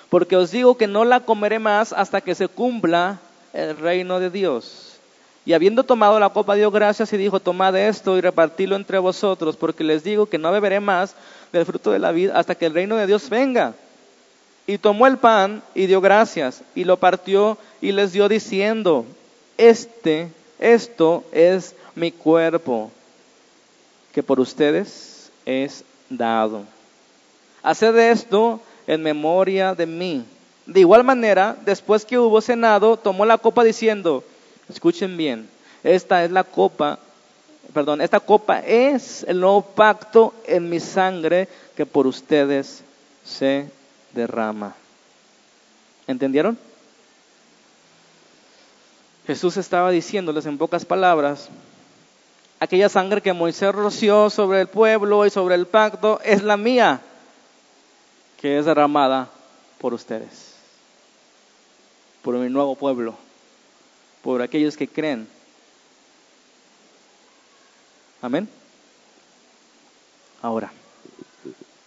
[0.08, 3.18] Porque os digo que no la comeré más hasta que se cumpla
[3.52, 5.00] el reino de Dios.
[5.44, 9.56] Y habiendo tomado la copa, dio gracias y dijo, tomad esto y repartidlo entre vosotros,
[9.56, 11.16] porque les digo que no beberé más
[11.52, 13.74] del fruto de la vida hasta que el reino de Dios venga.
[14.68, 19.06] Y tomó el pan y dio gracias y lo partió y les dio diciendo,
[19.58, 22.92] este, esto es mi cuerpo
[24.12, 26.64] que por ustedes es dado.
[27.62, 30.24] Haced esto en memoria de mí.
[30.66, 34.22] De igual manera, después que hubo cenado, tomó la copa diciendo,
[34.68, 35.48] escuchen bien,
[35.82, 36.98] esta es la copa,
[37.72, 42.82] perdón, esta copa es el nuevo pacto en mi sangre que por ustedes
[43.24, 43.68] se
[44.12, 44.74] derrama.
[46.06, 46.58] ¿Entendieron?
[49.26, 51.48] Jesús estaba diciéndoles en pocas palabras
[52.62, 57.00] aquella sangre que Moisés roció sobre el pueblo y sobre el pacto es la mía,
[58.40, 59.28] que es derramada
[59.78, 60.54] por ustedes,
[62.22, 63.16] por mi nuevo pueblo,
[64.22, 65.26] por aquellos que creen.
[68.20, 68.48] Amén.
[70.40, 70.70] Ahora,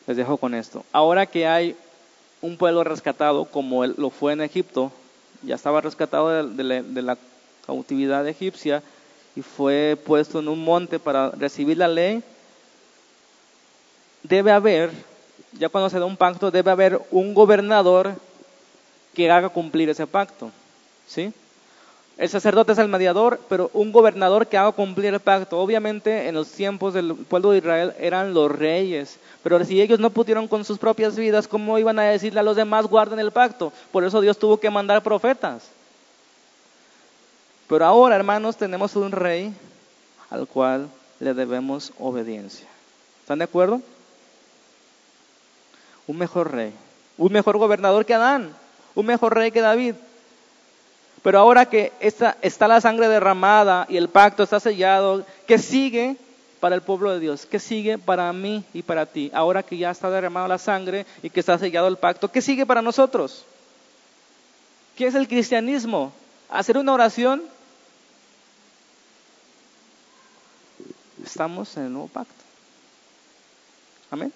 [0.08, 0.84] les dejo con esto.
[0.92, 1.78] Ahora que hay
[2.42, 4.92] un pueblo rescatado como lo fue en Egipto,
[5.42, 7.18] ya estaba rescatado de, la, de la
[7.66, 8.84] cautividad egipcia,
[9.36, 12.24] y fue puesto en un monte para recibir la ley,
[14.24, 14.92] debe haber,
[15.54, 18.14] ya cuando se da un pacto, debe haber un gobernador
[19.14, 20.52] que haga cumplir ese pacto.
[21.08, 21.34] ¿Sí?
[22.18, 25.60] El sacerdote es el mediador, pero un gobernador que haga cumplir el pacto.
[25.60, 30.10] Obviamente en los tiempos del pueblo de Israel eran los reyes, pero si ellos no
[30.12, 33.74] pudieron con sus propias vidas, ¿cómo iban a decirle a los demás guarden el pacto?
[33.92, 35.70] Por eso Dios tuvo que mandar profetas.
[37.68, 39.54] Pero ahora, hermanos, tenemos un rey
[40.30, 40.90] al cual
[41.20, 42.68] le debemos obediencia.
[43.22, 43.82] ¿Están de acuerdo?
[46.08, 46.72] Un mejor rey,
[47.18, 48.56] un mejor gobernador que Adán,
[48.94, 49.96] un mejor rey que David.
[51.24, 56.18] Pero ahora que está, está la sangre derramada y el pacto está sellado, ¿qué sigue
[56.60, 57.48] para el pueblo de Dios?
[57.48, 59.32] ¿Qué sigue para mí y para ti?
[59.34, 62.68] Ahora que ya está derramada la sangre y que está sellado el pacto, ¿qué sigue
[62.68, 63.44] para nosotros?
[64.96, 66.14] ¿Qué es el cristianismo?
[66.48, 67.55] ¿Hacer una oración?
[71.26, 72.34] Estamos en el nuevo pacto.
[74.12, 74.32] Amén.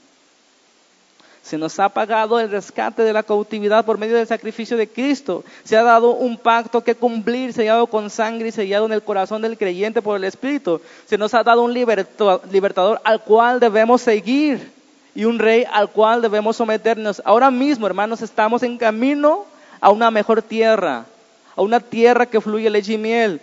[1.44, 5.44] Se nos ha pagado el rescate de la cautividad por medio del sacrificio de Cristo.
[5.64, 9.42] Se ha dado un pacto que cumplir, sellado con sangre y sellado en el corazón
[9.42, 10.82] del creyente por el Espíritu.
[11.08, 14.72] Se nos ha dado un libertador al cual debemos seguir
[15.16, 17.22] y un rey al cual debemos someternos.
[17.26, 19.46] Ahora mismo, hermanos, estamos en camino
[19.80, 21.06] a una mejor tierra,
[21.56, 23.42] a una tierra que fluye leche y miel,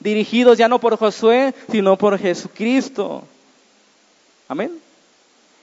[0.00, 3.24] dirigidos ya no por Josué, sino por Jesucristo.
[4.48, 4.80] Amén.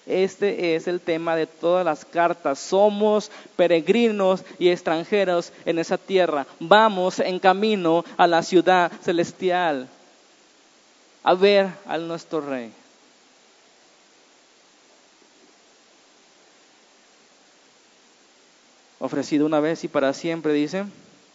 [0.06, 2.60] Este es el tema de todas las cartas.
[2.60, 6.46] Somos peregrinos y extranjeros en esa tierra.
[6.60, 9.90] Vamos en camino a la ciudad celestial
[11.24, 12.72] a ver al nuestro rey.
[19.00, 20.86] Ofrecido una vez y para siempre, dice,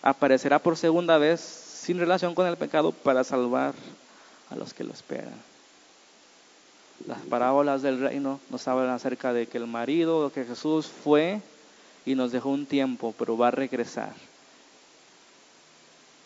[0.00, 3.74] aparecerá por segunda vez sin relación con el pecado para salvar
[4.50, 5.34] a los que lo esperan.
[7.06, 11.40] Las parábolas del reino nos hablan acerca de que el marido, que Jesús fue
[12.04, 14.12] y nos dejó un tiempo, pero va a regresar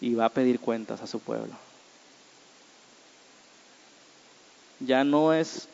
[0.00, 1.54] y va a pedir cuentas a su pueblo.
[4.80, 5.68] Ya no es,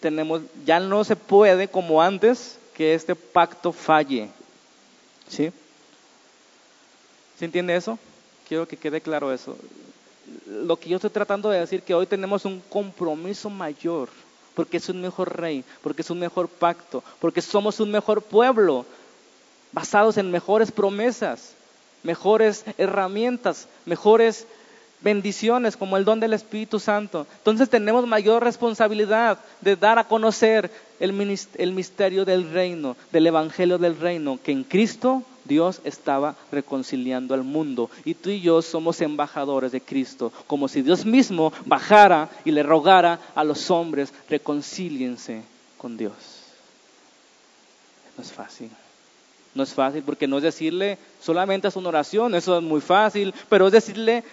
[0.00, 4.30] tenemos, ya no se puede como antes que este pacto falle.
[5.28, 5.52] ¿Sí?
[7.38, 7.98] ¿Se entiende eso?
[8.52, 9.56] Quiero que quede claro eso
[10.46, 14.10] lo que yo estoy tratando de decir, que hoy tenemos un compromiso mayor,
[14.54, 18.84] porque es un mejor rey, porque es un mejor pacto, porque somos un mejor pueblo,
[19.72, 21.54] basados en mejores promesas,
[22.02, 24.46] mejores herramientas, mejores
[25.00, 27.26] bendiciones como el don del Espíritu Santo.
[27.38, 33.98] Entonces tenemos mayor responsabilidad de dar a conocer el misterio del reino, del Evangelio del
[33.98, 39.72] reino, que en Cristo Dios estaba reconciliando al mundo y tú y yo somos embajadores
[39.72, 45.42] de Cristo, como si Dios mismo bajara y le rogara a los hombres, reconcíliense
[45.78, 46.12] con Dios.
[48.16, 48.70] No es fácil.
[49.54, 53.34] No es fácil porque no es decirle solamente es una oración, eso es muy fácil,
[53.48, 54.24] pero es decirle,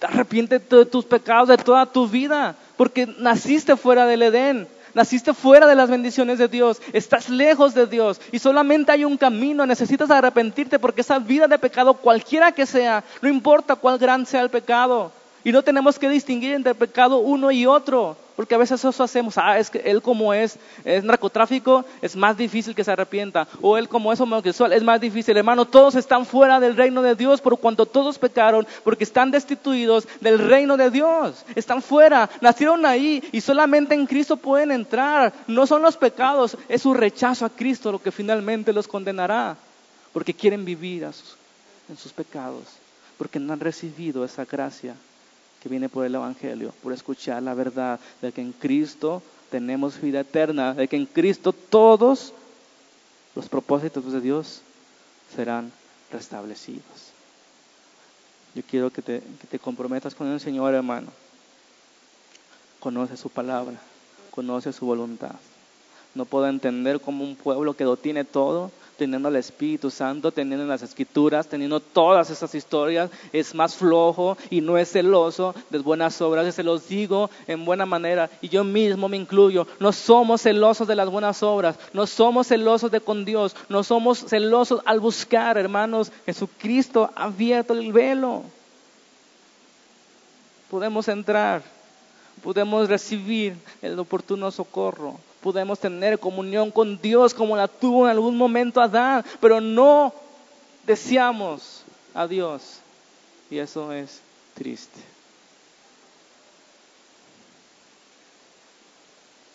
[0.00, 4.68] arrepiéntete de tus pecados de toda tu vida, porque naciste fuera del Edén.
[4.94, 9.16] Naciste fuera de las bendiciones de Dios, estás lejos de Dios y solamente hay un
[9.16, 14.26] camino, necesitas arrepentirte porque esa vida de pecado, cualquiera que sea, no importa cuál gran
[14.26, 15.10] sea el pecado,
[15.44, 18.16] y no tenemos que distinguir entre pecado uno y otro.
[18.36, 22.36] Porque a veces eso hacemos, ah, es que él como es, es narcotráfico, es más
[22.36, 23.46] difícil que se arrepienta.
[23.60, 25.36] O él como es homosexual, es más difícil.
[25.36, 30.08] Hermano, todos están fuera del reino de Dios por cuanto todos pecaron, porque están destituidos
[30.20, 31.44] del reino de Dios.
[31.54, 35.32] Están fuera, nacieron ahí y solamente en Cristo pueden entrar.
[35.46, 39.56] No son los pecados, es su rechazo a Cristo lo que finalmente los condenará.
[40.12, 42.64] Porque quieren vivir en sus pecados,
[43.18, 44.94] porque no han recibido esa gracia
[45.62, 50.20] que viene por el Evangelio, por escuchar la verdad de que en Cristo tenemos vida
[50.20, 52.32] eterna, de que en Cristo todos
[53.36, 54.62] los propósitos de Dios
[55.36, 55.70] serán
[56.10, 57.12] restablecidos.
[58.56, 61.08] Yo quiero que te, que te comprometas con el Señor, hermano.
[62.80, 63.76] Conoce su palabra,
[64.32, 65.36] conoce su voluntad.
[66.14, 68.72] No puedo entender cómo un pueblo que lo tiene todo
[69.02, 74.60] teniendo el Espíritu Santo, teniendo las Escrituras, teniendo todas esas historias, es más flojo y
[74.60, 76.54] no es celoso de buenas obras.
[76.54, 79.66] se los digo en buena manera y yo mismo me incluyo.
[79.80, 84.20] No somos celosos de las buenas obras, no somos celosos de con Dios, no somos
[84.20, 86.12] celosos al buscar, hermanos.
[86.24, 88.44] Jesucristo ha abierto el velo.
[90.70, 91.64] Podemos entrar,
[92.40, 98.36] podemos recibir el oportuno socorro podemos tener comunión con Dios como la tuvo en algún
[98.36, 100.14] momento Adán, pero no
[100.86, 101.82] deseamos
[102.14, 102.78] a Dios.
[103.50, 104.20] Y eso es
[104.54, 105.00] triste.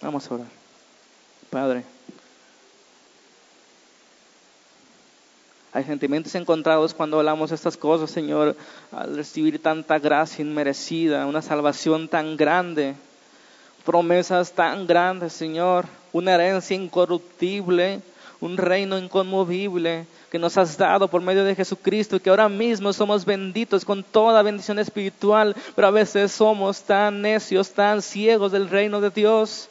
[0.02, 0.48] Vamos a orar.
[1.50, 1.84] Padre,
[5.72, 8.58] hay sentimientos encontrados cuando hablamos estas cosas, Señor,
[8.92, 12.96] al recibir tanta gracia inmerecida, una salvación tan grande
[13.88, 18.02] promesas tan grandes, Señor, una herencia incorruptible,
[18.42, 23.24] un reino inconmovible que nos has dado por medio de Jesucristo, que ahora mismo somos
[23.24, 29.00] benditos con toda bendición espiritual, pero a veces somos tan necios, tan ciegos del reino
[29.00, 29.70] de Dios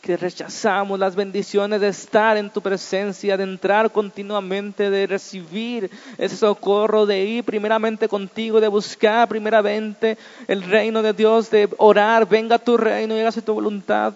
[0.00, 6.36] que rechazamos las bendiciones de estar en tu presencia, de entrar continuamente, de recibir ese
[6.36, 12.58] socorro, de ir primeramente contigo, de buscar primeramente el reino de Dios, de orar, venga
[12.58, 14.14] tu reino y hágase tu voluntad.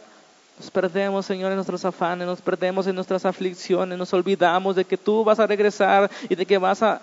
[0.62, 4.96] Nos perdemos, Señor, en nuestros afanes, nos perdemos en nuestras aflicciones, nos olvidamos de que
[4.96, 7.00] tú vas a regresar y de que vas a,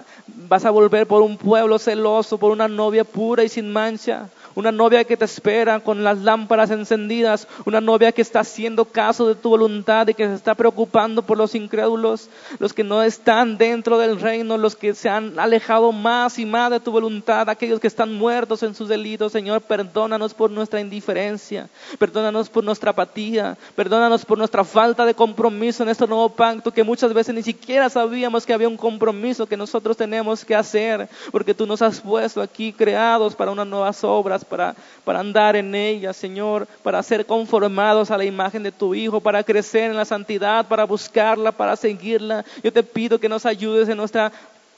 [0.47, 4.72] vas a volver por un pueblo celoso, por una novia pura y sin mancha una
[4.72, 9.36] novia que te espera con las lámparas encendidas, una novia que está haciendo caso de
[9.36, 12.30] tu voluntad y que se está preocupando por los incrédulos,
[12.60, 16.72] los que no están dentro del reino, los que se han alejado más y más
[16.72, 19.32] de tu voluntad, aquellos que están muertos en sus delitos.
[19.32, 25.84] Señor, perdónanos por nuestra indiferencia, perdónanos por nuestra apatía, perdónanos por nuestra falta de compromiso
[25.84, 29.58] en este nuevo pacto que muchas veces ni siquiera sabíamos que había un compromiso que
[29.58, 34.43] nosotros tenemos que hacer, porque tú nos has puesto aquí creados para unas nuevas obras
[34.43, 39.22] para, para andar en ella, Señor, para ser conformados a la imagen de tu Hijo,
[39.22, 42.43] para crecer en la santidad, para buscarla, para seguirla.
[42.64, 44.32] Yo te pido que nos ayudes en nuestra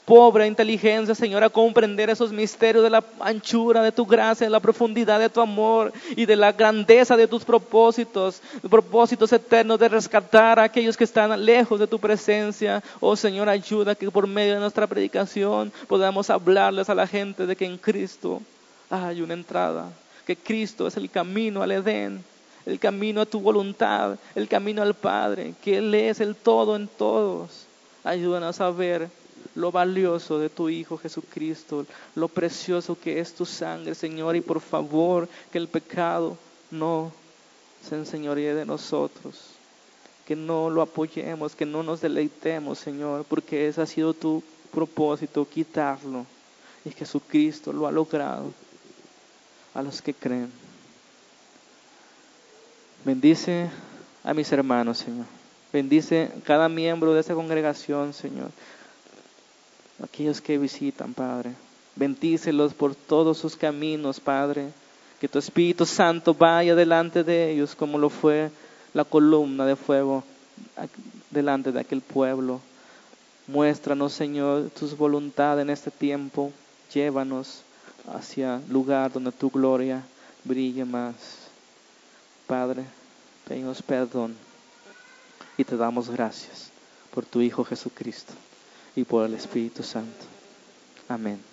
[0.04, 4.60] pobre inteligencia, Señor, a comprender esos misterios de la anchura de tu gracia, de la
[4.60, 10.58] profundidad de tu amor y de la grandeza de tus propósitos, propósitos eternos de rescatar
[10.58, 12.82] a aquellos que están lejos de tu presencia.
[13.00, 17.54] Oh Señor, ayuda que por medio de nuestra predicación podamos hablarles a la gente de
[17.54, 18.42] que en Cristo
[18.90, 19.88] hay una entrada,
[20.26, 22.24] que Cristo es el camino al Edén,
[22.66, 26.88] el camino a tu voluntad, el camino al Padre, que Él es el todo en
[26.88, 27.66] todos.
[28.04, 29.08] Ayúdanos a ver
[29.54, 34.60] lo valioso de tu Hijo Jesucristo, lo precioso que es tu sangre, Señor, y por
[34.60, 36.36] favor que el pecado
[36.70, 37.12] no
[37.86, 39.40] se enseñoríe de nosotros,
[40.26, 44.42] que no lo apoyemos, que no nos deleitemos, Señor, porque ese ha sido tu
[44.72, 46.24] propósito, quitarlo.
[46.84, 48.52] Y Jesucristo lo ha logrado
[49.74, 50.50] a los que creen.
[53.04, 53.70] Bendice
[54.24, 55.26] a mis hermanos, Señor.
[55.72, 58.50] Bendice cada miembro de esta congregación, Señor.
[60.02, 61.52] Aquellos que visitan, Padre.
[61.94, 64.70] Bendícelos por todos sus caminos, Padre.
[65.20, 68.50] Que tu Espíritu Santo vaya delante de ellos como lo fue
[68.94, 70.24] la columna de fuego
[71.30, 72.60] delante de aquel pueblo.
[73.46, 76.52] Muéstranos, Señor, tus voluntad en este tiempo.
[76.92, 77.62] Llévanos
[78.12, 80.02] hacia lugar donde tu gloria
[80.42, 81.14] brille más.
[82.48, 82.84] Padre,
[83.46, 84.34] pedimos perdón
[85.56, 86.70] y te damos gracias
[87.14, 88.34] por tu Hijo Jesucristo
[88.96, 90.26] y por el Espíritu Santo.
[91.08, 91.51] Amén.